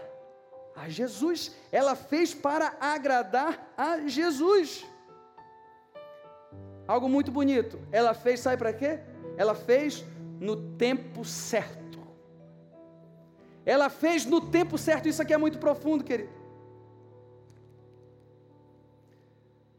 [0.76, 1.56] a Jesus.
[1.72, 4.86] Ela fez para agradar a Jesus.
[6.86, 7.80] Algo muito bonito.
[7.90, 9.00] Ela fez, sabe para quê?
[9.36, 10.04] Ela fez
[10.38, 11.98] no tempo certo.
[13.64, 15.08] Ela fez no tempo certo.
[15.08, 16.30] Isso aqui é muito profundo, querido.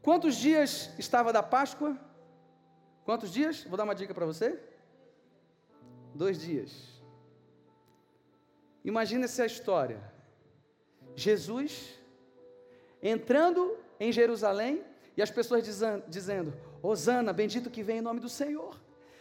[0.02, 1.96] Quantos dias estava da Páscoa?
[3.04, 3.64] Quantos dias?
[3.64, 4.58] Vou dar uma dica para você.
[6.14, 7.00] Dois dias.
[8.84, 10.17] Imagina essa história.
[11.20, 11.98] Jesus
[13.02, 14.82] entrando em Jerusalém
[15.16, 15.64] e as pessoas
[16.08, 16.52] dizendo:
[16.82, 18.78] Hosana, bendito que vem em nome do Senhor.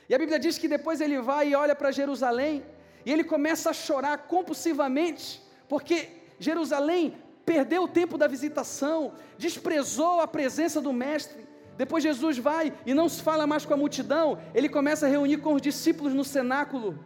[0.09, 2.63] E a Bíblia diz que depois ele vai e olha para Jerusalém
[3.05, 10.27] e ele começa a chorar compulsivamente, porque Jerusalém perdeu o tempo da visitação, desprezou a
[10.27, 11.47] presença do Mestre.
[11.77, 15.37] Depois Jesus vai e não se fala mais com a multidão, ele começa a reunir
[15.37, 16.99] com os discípulos no cenáculo.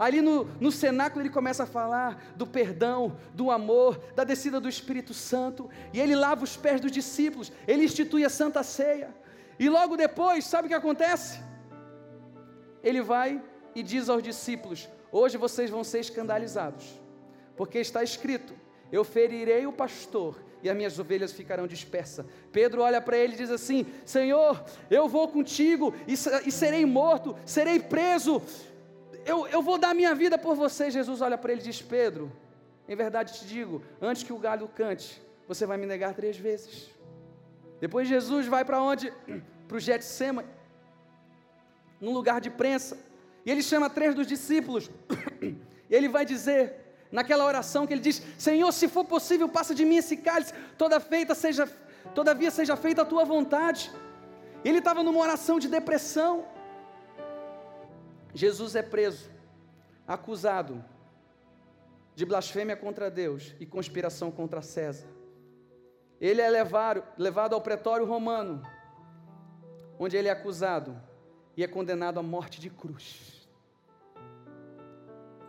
[0.00, 4.66] Ali no, no cenáculo ele começa a falar do perdão, do amor, da descida do
[4.66, 9.14] Espírito Santo, e ele lava os pés dos discípulos, ele institui a Santa Ceia,
[9.58, 11.38] e logo depois, sabe o que acontece?
[12.82, 13.42] Ele vai
[13.74, 16.98] e diz aos discípulos: Hoje vocês vão ser escandalizados,
[17.54, 18.54] porque está escrito:
[18.90, 22.24] Eu ferirei o pastor e as minhas ovelhas ficarão dispersas.
[22.50, 27.36] Pedro olha para ele e diz assim: Senhor, eu vou contigo e, e serei morto,
[27.44, 28.42] serei preso,
[29.24, 30.90] eu, eu vou dar minha vida por você.
[30.90, 32.32] Jesus olha para ele e diz: Pedro,
[32.88, 36.90] em verdade te digo, antes que o galho cante, você vai me negar três vezes.
[37.80, 39.12] Depois Jesus vai para onde?
[39.66, 40.44] Para o Getsema,
[42.00, 42.98] num lugar de prensa.
[43.46, 44.90] E ele chama três dos discípulos.
[45.90, 46.76] E ele vai dizer,
[47.10, 51.00] naquela oração que ele diz: Senhor, se for possível, passa de mim esse cálice, toda
[51.00, 51.68] feita seja,
[52.14, 53.90] todavia seja feita a tua vontade.
[54.64, 56.44] Ele estava numa oração de depressão.
[58.34, 59.30] Jesus é preso,
[60.06, 60.84] acusado
[62.14, 65.08] de blasfêmia contra Deus e conspiração contra César.
[66.20, 68.62] Ele é levado, levado ao pretório romano,
[69.98, 71.00] onde ele é acusado
[71.56, 73.48] e é condenado à morte de cruz.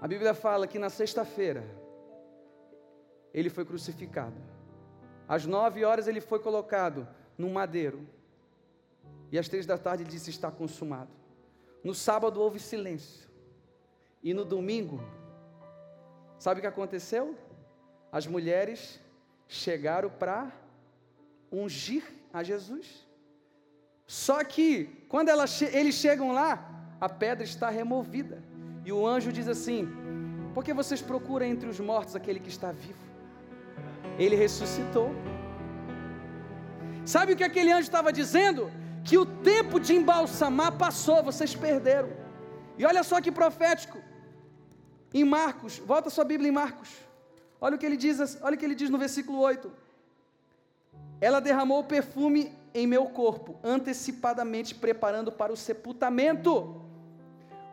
[0.02, 1.64] A Bíblia fala que na sexta-feira
[3.34, 4.36] ele foi crucificado.
[5.28, 8.08] Às nove horas ele foi colocado num madeiro.
[9.32, 11.21] E às três da tarde ele disse: Está consumado.
[11.84, 13.28] No sábado houve silêncio.
[14.24, 15.02] E no domingo,
[16.38, 17.36] sabe o que aconteceu?
[18.12, 19.00] As mulheres
[19.48, 20.52] chegaram para
[21.52, 23.08] ungir a Jesus.
[24.06, 28.44] Só que, quando elas, eles chegam lá, a pedra está removida.
[28.86, 29.88] E o anjo diz assim:
[30.54, 33.00] Por que vocês procuram entre os mortos aquele que está vivo?
[34.20, 35.10] Ele ressuscitou.
[37.06, 38.72] Sabe o que aquele anjo estava dizendo?
[39.04, 42.10] Que o tempo de embalsamar passou, vocês perderam.
[42.78, 43.98] E olha só que profético.
[45.14, 46.90] Em Marcos, volta sua Bíblia em Marcos.
[47.60, 49.72] Olha o que ele diz, olha o que ele diz no versículo 8.
[51.20, 56.82] Ela derramou perfume em meu corpo, antecipadamente preparando para o sepultamento.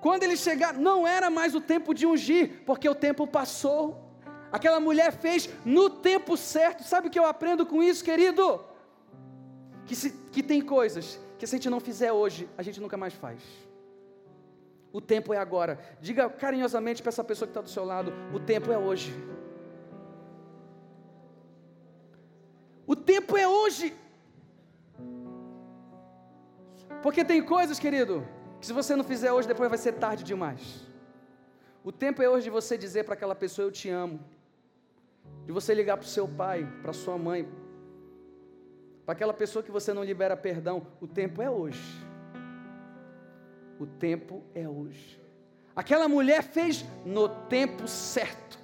[0.00, 4.04] Quando ele chegar, não era mais o tempo de ungir, porque o tempo passou.
[4.50, 6.82] Aquela mulher fez no tempo certo.
[6.82, 8.64] Sabe o que eu aprendo com isso, querido?
[9.88, 12.96] Que, se, que tem coisas que se a gente não fizer hoje, a gente nunca
[12.96, 13.40] mais faz.
[14.92, 15.78] O tempo é agora.
[15.98, 19.12] Diga carinhosamente para essa pessoa que está do seu lado: o tempo é hoje.
[22.86, 23.96] O tempo é hoje.
[27.02, 28.26] Porque tem coisas, querido,
[28.60, 30.86] que se você não fizer hoje, depois vai ser tarde demais.
[31.82, 34.20] O tempo é hoje de você dizer para aquela pessoa: Eu te amo.
[35.46, 37.48] De você ligar para o seu pai, para sua mãe,
[39.08, 41.80] para aquela pessoa que você não libera perdão, o tempo é hoje.
[43.80, 45.18] O tempo é hoje.
[45.74, 48.58] Aquela mulher fez no tempo certo.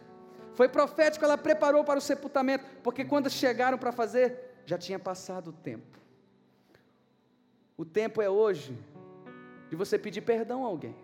[0.52, 5.48] Foi profético, ela preparou para o sepultamento, porque quando chegaram para fazer, já tinha passado
[5.48, 5.98] o tempo.
[7.74, 8.78] O tempo é hoje
[9.70, 10.94] de você pedir perdão a alguém.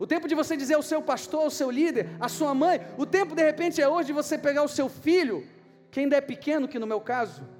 [0.00, 2.80] O tempo de você dizer ao seu pastor, ao seu líder, à sua mãe.
[2.98, 5.46] O tempo de repente é hoje de você pegar o seu filho,
[5.92, 7.53] que ainda é pequeno, que no meu caso,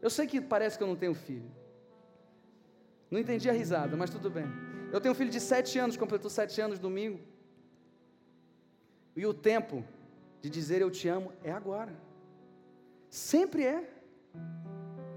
[0.00, 1.50] eu sei que parece que eu não tenho filho.
[3.10, 4.46] Não entendi a risada, mas tudo bem.
[4.92, 7.20] Eu tenho um filho de sete anos, completou sete anos domingo.
[9.16, 9.84] E o tempo
[10.40, 11.92] de dizer eu te amo é agora.
[13.10, 13.90] Sempre é.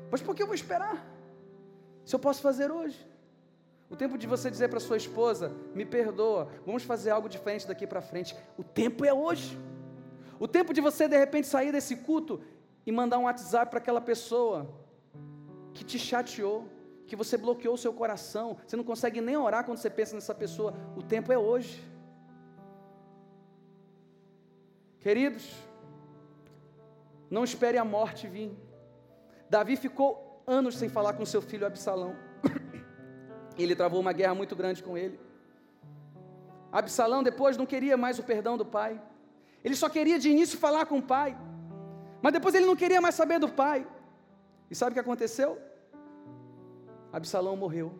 [0.09, 1.05] Mas por que eu vou esperar?
[2.03, 3.07] Se eu posso fazer hoje.
[3.89, 7.85] O tempo de você dizer para sua esposa, me perdoa, vamos fazer algo diferente daqui
[7.85, 8.35] para frente.
[8.57, 9.57] O tempo é hoje.
[10.39, 12.41] O tempo de você de repente sair desse culto
[12.85, 14.69] e mandar um WhatsApp para aquela pessoa
[15.73, 16.67] que te chateou,
[17.07, 20.33] que você bloqueou o seu coração, você não consegue nem orar quando você pensa nessa
[20.33, 20.73] pessoa.
[20.95, 21.83] O tempo é hoje.
[24.99, 25.51] Queridos,
[27.29, 28.51] não espere a morte vir.
[29.49, 32.15] Davi ficou anos sem falar com seu filho Absalão.
[33.57, 35.19] Ele travou uma guerra muito grande com ele.
[36.71, 39.01] Absalão depois não queria mais o perdão do pai.
[39.63, 41.37] Ele só queria de início falar com o pai.
[42.21, 43.87] Mas depois ele não queria mais saber do pai.
[44.69, 45.59] E sabe o que aconteceu?
[47.11, 47.93] Absalão morreu.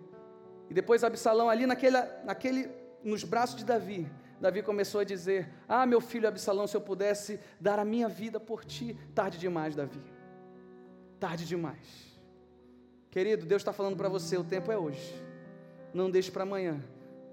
[0.69, 2.69] E depois Absalão ali naquele, naquele,
[3.03, 7.39] nos braços de Davi, Davi começou a dizer: Ah, meu filho Absalão, se eu pudesse
[7.59, 10.01] dar a minha vida por ti, tarde demais, Davi.
[11.19, 12.11] Tarde demais.
[13.11, 15.13] Querido, Deus está falando para você: o tempo é hoje.
[15.93, 16.81] Não deixe para amanhã.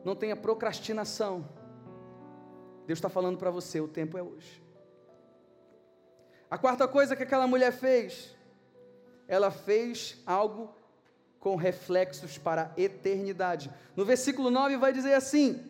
[0.05, 1.49] Não tenha procrastinação.
[2.87, 4.62] Deus está falando para você: o tempo é hoje.
[6.51, 8.35] A quarta coisa que aquela mulher fez,
[9.27, 10.75] ela fez algo
[11.39, 13.71] com reflexos para a eternidade.
[13.95, 15.65] No versículo 9 vai dizer assim: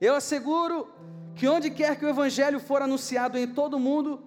[0.00, 0.88] Eu asseguro
[1.34, 4.22] que onde quer que o evangelho for anunciado em todo o mundo,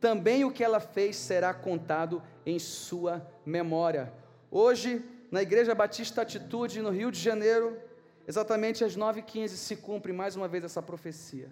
[0.00, 4.12] também o que ela fez será contado em sua memória.
[4.50, 7.78] Hoje, na Igreja Batista Atitude, no Rio de Janeiro,
[8.26, 11.50] exatamente às 9h15, se cumpre mais uma vez essa profecia.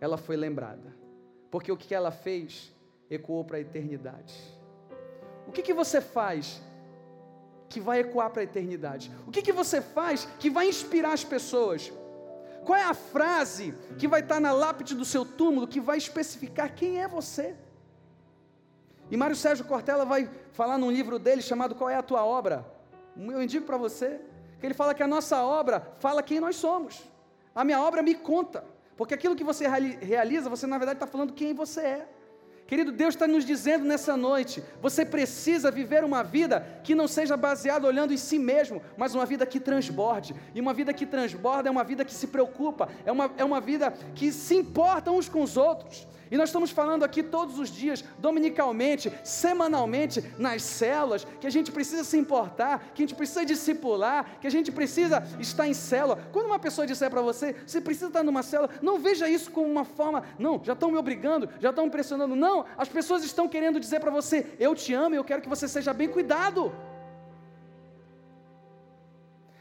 [0.00, 1.07] Ela foi lembrada.
[1.50, 2.72] Porque o que ela fez
[3.10, 4.34] ecoou para a eternidade.
[5.46, 6.60] O que, que você faz
[7.68, 9.10] que vai ecoar para a eternidade?
[9.26, 11.92] O que, que você faz que vai inspirar as pessoas?
[12.64, 16.74] Qual é a frase que vai estar na lápide do seu túmulo que vai especificar
[16.74, 17.56] quem é você?
[19.10, 22.66] E Mário Sérgio Cortella vai falar num livro dele chamado Qual é a tua obra?
[23.16, 24.20] Eu indico para você
[24.60, 27.02] que ele fala que a nossa obra fala quem nós somos.
[27.54, 28.64] A minha obra me conta,
[28.98, 32.08] porque aquilo que você realiza, você na verdade está falando quem você é.
[32.66, 37.36] Querido, Deus está nos dizendo nessa noite: você precisa viver uma vida que não seja
[37.36, 40.34] baseada olhando em si mesmo, mas uma vida que transborde.
[40.52, 43.60] E uma vida que transborda é uma vida que se preocupa, é uma, é uma
[43.60, 46.06] vida que se importa uns com os outros.
[46.30, 51.72] E nós estamos falando aqui todos os dias, dominicalmente, semanalmente, nas células, que a gente
[51.72, 56.18] precisa se importar, que a gente precisa discipular, que a gente precisa estar em célula.
[56.32, 59.66] Quando uma pessoa disser para você, você precisa estar numa célula, não veja isso como
[59.66, 62.36] uma forma, não, já estão me obrigando, já estão me pressionando.
[62.36, 65.48] Não, as pessoas estão querendo dizer para você, eu te amo e eu quero que
[65.48, 66.72] você seja bem cuidado.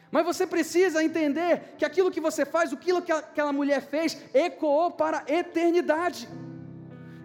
[0.10, 4.92] Mas você precisa entender que aquilo que você faz, aquilo que aquela mulher fez, ecoou
[4.92, 6.30] para a eternidade.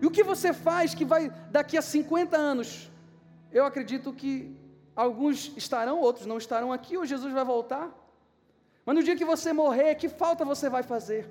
[0.03, 2.91] E o que você faz que vai daqui a 50 anos?
[3.53, 4.33] Eu acredito que
[4.97, 7.89] alguns estarão, outros não estarão aqui, ou Jesus vai voltar.
[8.85, 11.31] Mas no dia que você morrer, que falta você vai fazer?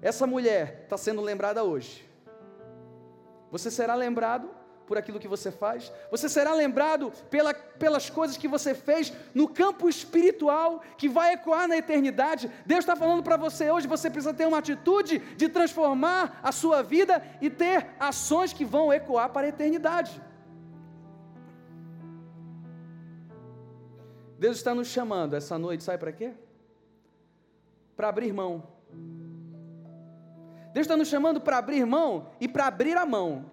[0.00, 2.08] Essa mulher está sendo lembrada hoje.
[3.50, 4.48] Você será lembrado
[4.86, 9.48] por aquilo que você faz, você será lembrado pela, pelas coisas que você fez no
[9.48, 12.50] campo espiritual, que vai ecoar na eternidade.
[12.66, 16.82] Deus está falando para você hoje: você precisa ter uma atitude de transformar a sua
[16.82, 20.20] vida e ter ações que vão ecoar para a eternidade.
[24.38, 26.32] Deus está nos chamando essa noite, sabe para quê?
[27.96, 28.64] Para abrir mão.
[30.72, 33.51] Deus está nos chamando para abrir mão e para abrir a mão.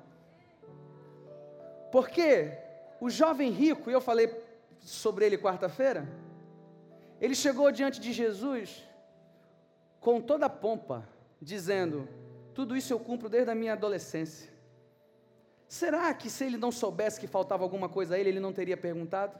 [1.91, 2.57] Porque
[2.99, 4.31] o jovem rico, e eu falei
[4.79, 6.07] sobre ele quarta-feira,
[7.19, 8.83] ele chegou diante de Jesus
[9.99, 11.07] com toda a pompa,
[11.41, 12.07] dizendo:
[12.53, 14.49] Tudo isso eu cumpro desde a minha adolescência.
[15.67, 18.77] Será que se ele não soubesse que faltava alguma coisa a ele, ele não teria
[18.77, 19.37] perguntado?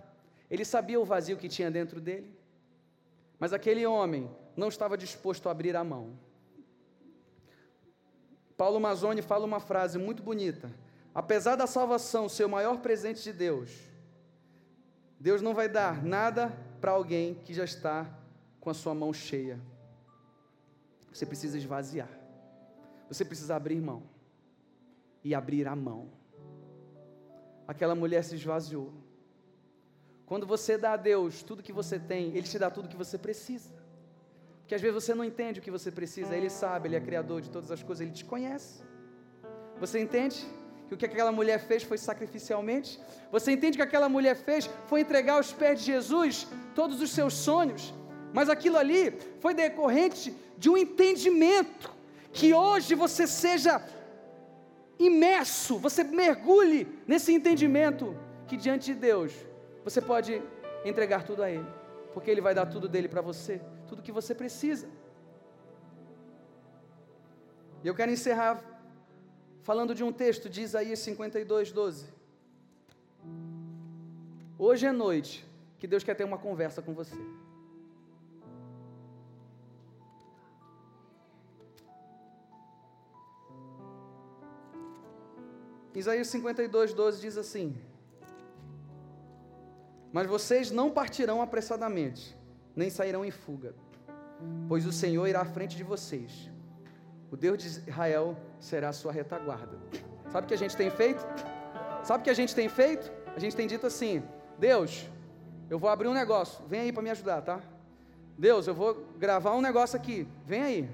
[0.50, 2.38] Ele sabia o vazio que tinha dentro dele.
[3.40, 6.20] Mas aquele homem não estava disposto a abrir a mão.
[8.58, 10.70] Paulo Mazzoni fala uma frase muito bonita
[11.14, 13.72] apesar da salvação ser o maior presente de Deus,
[15.20, 18.10] Deus não vai dar nada para alguém que já está
[18.60, 19.60] com a sua mão cheia.
[21.12, 22.10] Você precisa esvaziar.
[23.08, 24.04] Você precisa abrir mão.
[25.24, 26.10] E abrir a mão.
[27.68, 28.94] Aquela mulher se esvaziou.
[30.26, 33.18] Quando você dá a Deus tudo que você tem, Ele te dá tudo que você
[33.18, 33.74] precisa.
[34.60, 37.42] Porque às vezes você não entende o que você precisa, Ele sabe, Ele é criador
[37.42, 38.84] de todas as coisas, Ele te conhece.
[39.80, 40.48] Você entende?
[40.90, 43.00] Que o que aquela mulher fez foi sacrificialmente?
[43.32, 47.36] Você entende que aquela mulher fez foi entregar aos pés de Jesus todos os seus
[47.36, 47.94] sonhos?
[48.34, 51.94] Mas aquilo ali foi decorrente de um entendimento
[52.34, 53.80] que hoje você seja
[54.98, 58.18] imerso, você mergulhe nesse entendimento
[58.48, 59.32] que diante de Deus
[59.84, 60.42] você pode
[60.84, 61.66] entregar tudo a Ele,
[62.16, 64.88] porque Ele vai dar tudo dele para você, tudo que você precisa.
[67.84, 68.60] E eu quero encerrar
[69.70, 72.08] falando de um texto de Isaías 52, 12.
[74.58, 75.48] Hoje é noite
[75.78, 77.16] que Deus quer ter uma conversa com você.
[85.94, 87.78] Isaías 52, 12 diz assim:
[90.12, 92.36] Mas vocês não partirão apressadamente,
[92.76, 93.76] nem sairão em fuga,
[94.68, 96.50] pois o Senhor irá à frente de vocês
[97.32, 99.78] o Deus de Israel será a sua retaguarda.
[100.32, 101.26] Sabe o que a gente tem feito?
[102.04, 103.12] Sabe o que a gente tem feito?
[103.36, 104.24] A gente tem dito assim:
[104.58, 105.08] Deus,
[105.70, 107.60] eu vou abrir um negócio, vem aí para me ajudar, tá?
[108.38, 110.90] Deus, eu vou gravar um negócio aqui, vem aí,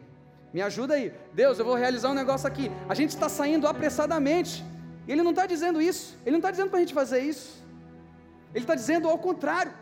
[0.51, 1.13] me ajuda aí.
[1.33, 2.71] Deus, eu vou realizar um negócio aqui.
[2.89, 4.63] A gente está saindo apressadamente.
[5.07, 7.63] E Ele não está dizendo isso, Ele não está dizendo para a gente fazer isso.
[8.53, 9.73] Ele está dizendo ao contrário.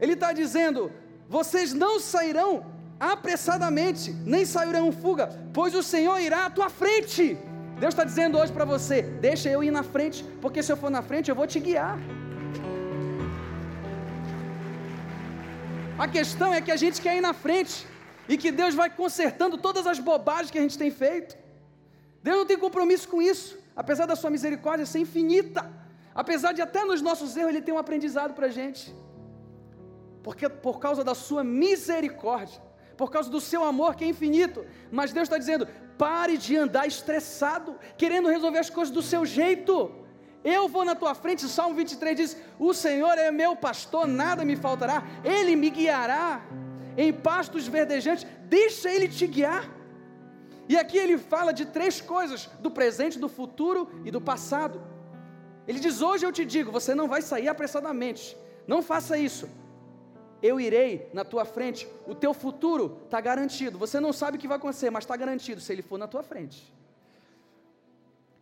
[0.00, 0.90] Ele está dizendo:
[1.28, 2.64] vocês não sairão
[3.02, 7.36] apressadamente, nem sairão fuga, pois o Senhor irá à tua frente.
[7.80, 10.90] Deus está dizendo hoje para você: deixa eu ir na frente, porque se eu for
[10.96, 11.98] na frente eu vou te guiar.
[15.98, 17.86] A questão é que a gente quer ir na frente
[18.28, 21.36] e que Deus vai consertando todas as bobagens que a gente tem feito.
[22.22, 25.68] Deus não tem compromisso com isso, apesar da sua misericórdia ser infinita,
[26.14, 28.94] apesar de até nos nossos erros Ele ter um aprendizado para a gente,
[30.22, 32.60] porque por causa da sua misericórdia
[32.96, 34.64] por causa do seu amor que é infinito.
[34.90, 35.66] Mas Deus está dizendo:
[35.98, 39.90] pare de andar estressado, querendo resolver as coisas do seu jeito.
[40.44, 44.56] Eu vou na tua frente, Salmo 23 diz: O Senhor é meu pastor, nada me
[44.56, 46.44] faltará, Ele me guiará
[46.96, 49.82] em pastos verdejantes, deixa Ele te guiar.
[50.68, 54.82] E aqui ele fala de três coisas: do presente, do futuro e do passado.
[55.66, 58.36] Ele diz: Hoje eu te digo, você não vai sair apressadamente,
[58.66, 59.48] não faça isso.
[60.42, 63.78] Eu irei na tua frente, o teu futuro está garantido.
[63.78, 66.22] Você não sabe o que vai acontecer, mas está garantido se ele for na tua
[66.22, 66.72] frente.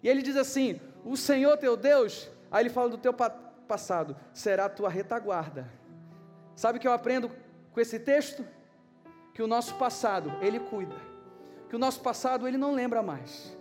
[0.03, 4.65] E ele diz assim: O Senhor teu Deus, aí ele fala do teu passado, será
[4.65, 5.69] a tua retaguarda.
[6.57, 7.31] Sabe o que eu aprendo
[7.73, 8.45] com esse texto?
[9.35, 10.97] Que o nosso passado, ele cuida.
[11.69, 13.57] Que o nosso passado, ele não lembra mais.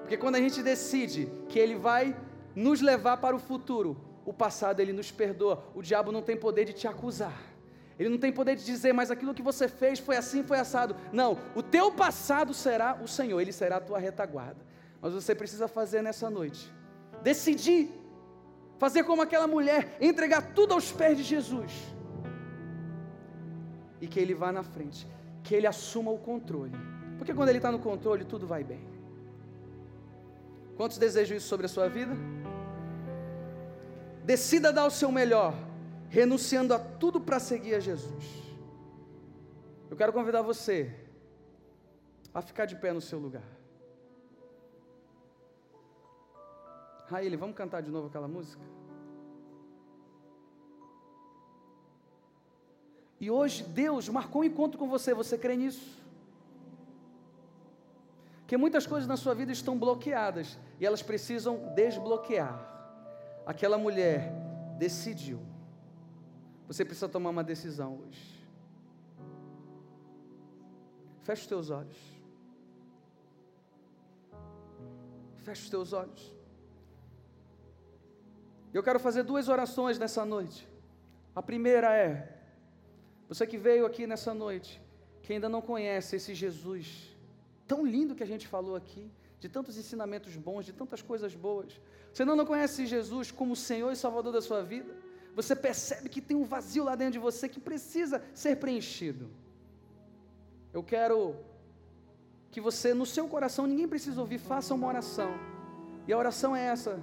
[0.00, 2.16] Porque quando a gente decide que ele vai
[2.54, 5.64] nos levar para o futuro, o passado ele nos perdoa.
[5.74, 7.51] O diabo não tem poder de te acusar.
[7.98, 10.96] Ele não tem poder de dizer, mas aquilo que você fez foi assim, foi assado.
[11.12, 14.60] Não, o teu passado será o Senhor, ele será a tua retaguarda.
[15.00, 16.72] Mas você precisa fazer nessa noite.
[17.22, 17.90] Decidir.
[18.78, 21.72] Fazer como aquela mulher, entregar tudo aos pés de Jesus.
[24.00, 25.06] E que Ele vá na frente.
[25.44, 26.76] Que Ele assuma o controle.
[27.16, 28.80] Porque quando Ele está no controle, tudo vai bem.
[30.76, 32.12] Quantos desejam isso sobre a sua vida?
[34.24, 35.54] Decida dar o seu melhor,
[36.12, 38.24] renunciando a tudo para seguir a Jesus.
[39.90, 40.94] Eu quero convidar você
[42.34, 43.48] a ficar de pé no seu lugar.
[47.06, 48.62] Raíli, vamos cantar de novo aquela música?
[53.18, 55.98] E hoje Deus marcou um encontro com você, você crê nisso?
[58.46, 62.54] Que muitas coisas na sua vida estão bloqueadas e elas precisam desbloquear.
[63.46, 64.30] Aquela mulher
[64.78, 65.51] decidiu.
[66.72, 68.42] Você precisa tomar uma decisão hoje.
[71.22, 71.98] Feche os teus olhos.
[75.42, 76.34] Feche os teus olhos.
[78.72, 80.66] Eu quero fazer duas orações nessa noite.
[81.36, 82.38] A primeira é:
[83.28, 84.80] você que veio aqui nessa noite,
[85.22, 87.14] que ainda não conhece esse Jesus
[87.68, 91.78] tão lindo que a gente falou aqui, de tantos ensinamentos bons, de tantas coisas boas.
[92.10, 95.11] Você não, não conhece Jesus como Senhor e Salvador da sua vida?
[95.34, 99.30] Você percebe que tem um vazio lá dentro de você que precisa ser preenchido.
[100.72, 101.36] Eu quero
[102.50, 105.32] que você, no seu coração, ninguém precisa ouvir, faça uma oração.
[106.06, 107.00] E a oração é essa: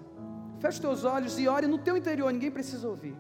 [0.60, 3.16] Feche teus olhos e ore no teu interior, ninguém precisa ouvir.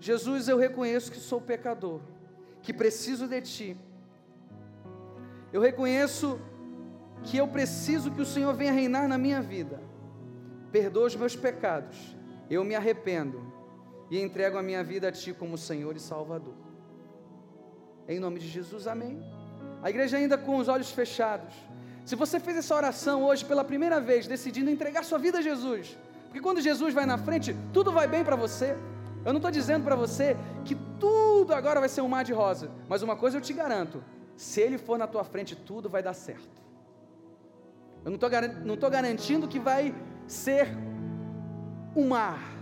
[0.00, 2.00] Jesus, eu reconheço que sou pecador,
[2.62, 3.76] que preciso de ti.
[5.52, 6.38] Eu reconheço
[7.24, 9.80] que eu preciso que o Senhor venha reinar na minha vida.
[10.70, 12.16] Perdoa os meus pecados.
[12.48, 13.55] Eu me arrependo
[14.10, 16.54] e entrego a minha vida a ti como Senhor e Salvador.
[18.08, 19.22] Em nome de Jesus, amém.
[19.82, 21.54] A igreja ainda com os olhos fechados.
[22.04, 25.96] Se você fez essa oração hoje pela primeira vez, decidindo entregar sua vida a Jesus,
[26.24, 28.76] porque quando Jesus vai na frente, tudo vai bem para você.
[29.24, 32.70] Eu não estou dizendo para você que tudo agora vai ser um mar de rosa,
[32.88, 34.04] mas uma coisa eu te garanto:
[34.36, 36.62] se Ele for na tua frente, tudo vai dar certo.
[38.04, 38.10] Eu
[38.64, 39.92] não estou garantindo que vai
[40.28, 40.68] ser
[41.96, 42.55] um mar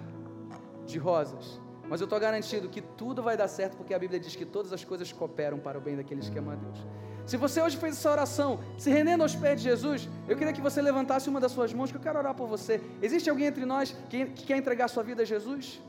[0.86, 4.34] de rosas, mas eu estou garantindo que tudo vai dar certo, porque a Bíblia diz
[4.34, 6.78] que todas as coisas cooperam para o bem daqueles que amam a Deus.
[7.26, 10.60] Se você hoje fez essa oração, se rendendo aos pés de Jesus, eu queria que
[10.60, 12.80] você levantasse uma das suas mãos, que eu quero orar por você.
[13.00, 15.80] Existe alguém entre nós que, que quer entregar sua vida a Jesus?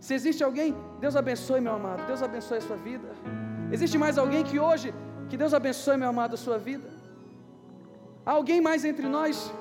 [0.00, 2.06] Se existe alguém, Deus abençoe, meu amado.
[2.06, 3.08] Deus abençoe a sua vida.
[3.70, 4.94] Existe mais alguém que hoje,
[5.28, 6.88] que Deus abençoe, meu amado, a sua vida?
[8.24, 9.52] Há alguém mais entre nós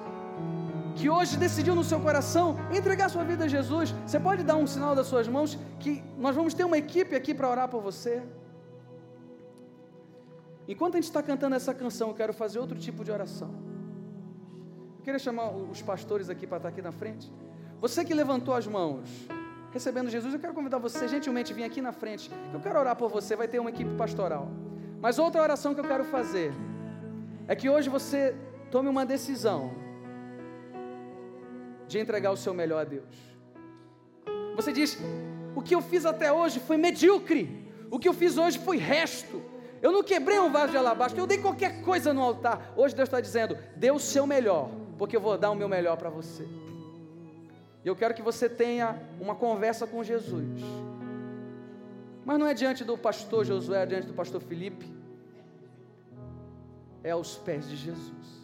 [1.00, 3.96] que hoje decidiu no seu coração entregar sua vida a Jesus?
[4.06, 7.34] Você pode dar um sinal das suas mãos que nós vamos ter uma equipe aqui
[7.34, 8.22] para orar por você.
[10.68, 13.50] Enquanto a gente está cantando essa canção, eu quero fazer outro tipo de oração.
[14.98, 17.32] Eu queria chamar os pastores aqui para estar aqui na frente.
[17.80, 19.10] Você que levantou as mãos,
[19.72, 22.30] recebendo Jesus, eu quero convidar você gentilmente vir aqui na frente.
[22.54, 24.52] Eu quero orar por você, vai ter uma equipe pastoral.
[25.02, 26.52] Mas outra oração que eu quero fazer
[27.48, 28.36] é que hoje você
[28.70, 29.72] tome uma decisão
[31.90, 33.14] de entregar o seu melhor a Deus.
[34.56, 34.98] Você diz:
[35.56, 39.42] o que eu fiz até hoje foi medíocre, o que eu fiz hoje foi resto.
[39.82, 42.74] Eu não quebrei um vaso de alabastro, eu dei qualquer coisa no altar.
[42.78, 45.98] Hoje Deus está dizendo: dê o seu melhor, porque eu vou dar o meu melhor
[45.98, 46.48] para você.
[47.84, 50.62] E eu quero que você tenha uma conversa com Jesus.
[52.26, 54.86] Mas não é diante do pastor Josué, é diante do pastor Felipe.
[57.02, 58.39] É aos pés de Jesus.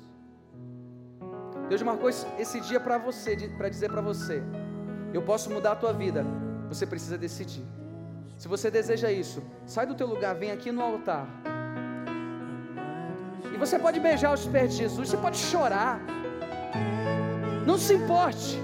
[1.69, 4.43] Deus marcou esse dia para você, para dizer para você:
[5.13, 6.25] eu posso mudar a tua vida.
[6.69, 7.65] Você precisa decidir.
[8.37, 11.25] Se você deseja isso, sai do teu lugar, vem aqui no altar.
[13.53, 16.01] E você pode beijar os pés de Jesus, você pode chorar.
[17.65, 18.59] Não se importe.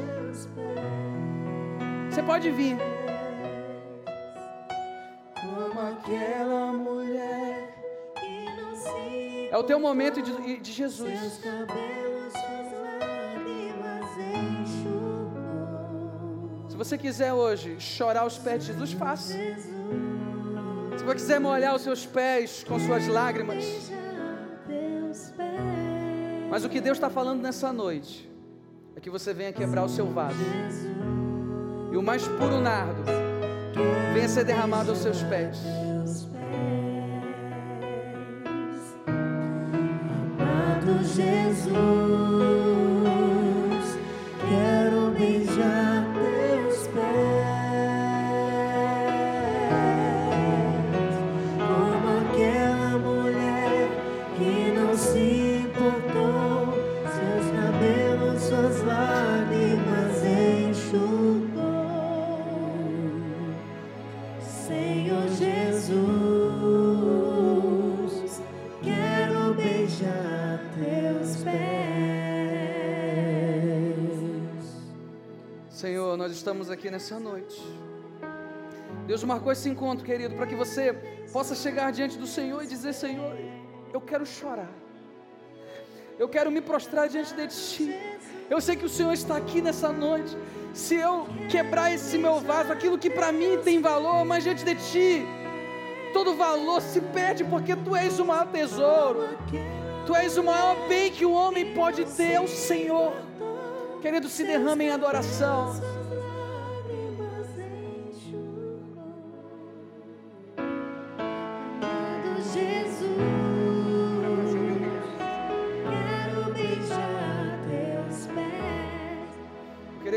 [2.10, 2.78] Você pode vir.
[9.50, 11.40] É o teu momento de, de Jesus.
[16.84, 19.34] Você quiser hoje chorar aos pés de Jesus, faça.
[20.98, 23.64] Se você quiser molhar os seus pés com suas lágrimas.
[26.50, 28.28] Mas o que Deus está falando nessa noite
[28.96, 30.40] é que você venha quebrar o seu vaso.
[31.92, 33.04] E o mais puro nardo
[34.16, 35.60] venha ser derramado aos seus pés.
[40.40, 42.01] Amado Jesus,
[76.82, 77.62] aqui nessa noite.
[79.06, 80.94] Deus marcou esse encontro, querido, para que você
[81.32, 83.36] possa chegar diante do Senhor e dizer: Senhor,
[83.94, 84.72] eu quero chorar.
[86.18, 87.96] Eu quero me prostrar diante de Ti.
[88.50, 90.36] Eu sei que o Senhor está aqui nessa noite.
[90.74, 94.74] Se eu quebrar esse meu vaso, aquilo que para mim tem valor, mas diante de
[94.74, 95.24] Ti,
[96.14, 99.38] todo valor se perde porque Tu és o maior tesouro.
[100.08, 103.14] Tu és o maior bem que o homem pode ter, é o Senhor.
[104.02, 105.80] Querido, se derrame em adoração.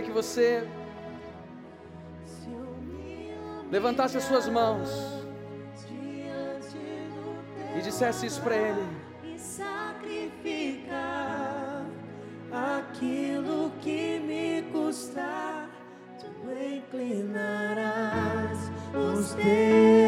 [0.04, 0.68] Que você
[3.70, 4.90] levantasse as suas mãos
[7.76, 8.86] e dissesse isso para Ele.
[9.24, 10.04] e sacrificar
[12.52, 15.70] aquilo que me custar,
[16.20, 18.58] tu inclinarás
[18.92, 20.03] os teus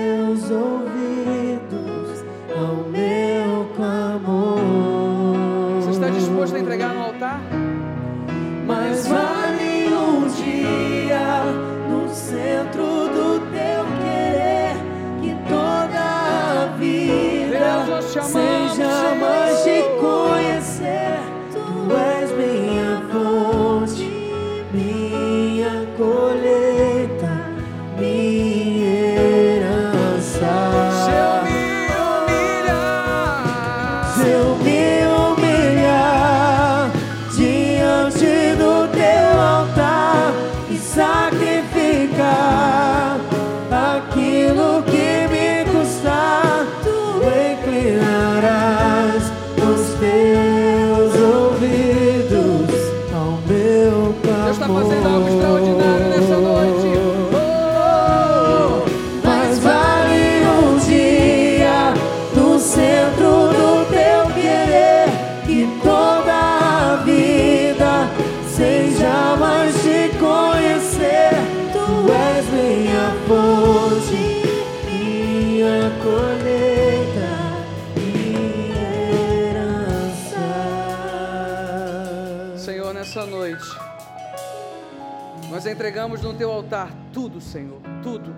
[85.67, 88.35] entregamos no teu altar tudo, Senhor, tudo.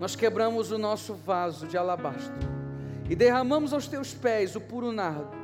[0.00, 2.34] Nós quebramos o nosso vaso de alabastro
[3.08, 5.36] e derramamos aos teus pés o puro nardo.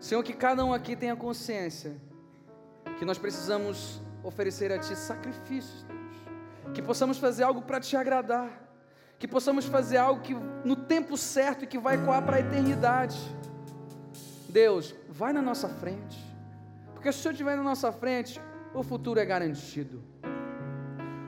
[0.00, 1.96] Senhor, que cada um aqui tenha consciência
[2.98, 6.74] que nós precisamos oferecer a Ti sacrifícios, Deus.
[6.74, 8.64] Que possamos fazer algo para Te agradar.
[9.18, 10.34] Que possamos fazer algo que
[10.64, 13.18] no tempo certo e que vai coar para a eternidade.
[14.48, 16.25] Deus, vai na nossa frente.
[17.06, 18.40] Porque se o Senhor estiver na nossa frente,
[18.74, 20.02] o futuro é garantido.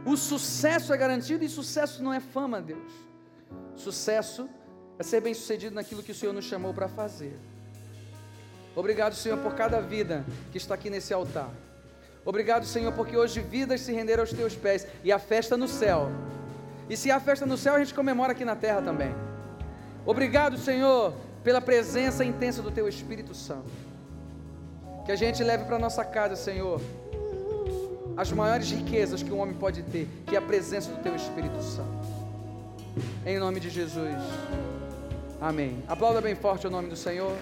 [0.05, 2.91] O sucesso é garantido e sucesso não é fama, Deus.
[3.77, 4.49] Sucesso
[4.99, 7.39] é ser bem sucedido naquilo que o Senhor nos chamou para fazer.
[8.75, 11.51] Obrigado, Senhor, por cada vida que está aqui nesse altar.
[12.25, 16.11] Obrigado, Senhor, porque hoje vidas se renderam aos teus pés e a festa no céu.
[16.91, 19.15] E se há festa no céu, a gente comemora aqui na terra também.
[20.05, 21.15] Obrigado, Senhor,
[21.45, 23.88] pela presença intensa do teu Espírito Santo.
[25.09, 26.83] Que a gente leve para nossa casa, Senhor,
[28.15, 31.63] as maiores riquezas que um homem pode ter, que é a presença do teu Espírito
[31.63, 32.07] Santo.
[33.25, 34.15] Em nome de Jesus.
[35.41, 35.83] Amém.
[35.89, 37.35] Aplauda bem forte o nome do Senhor.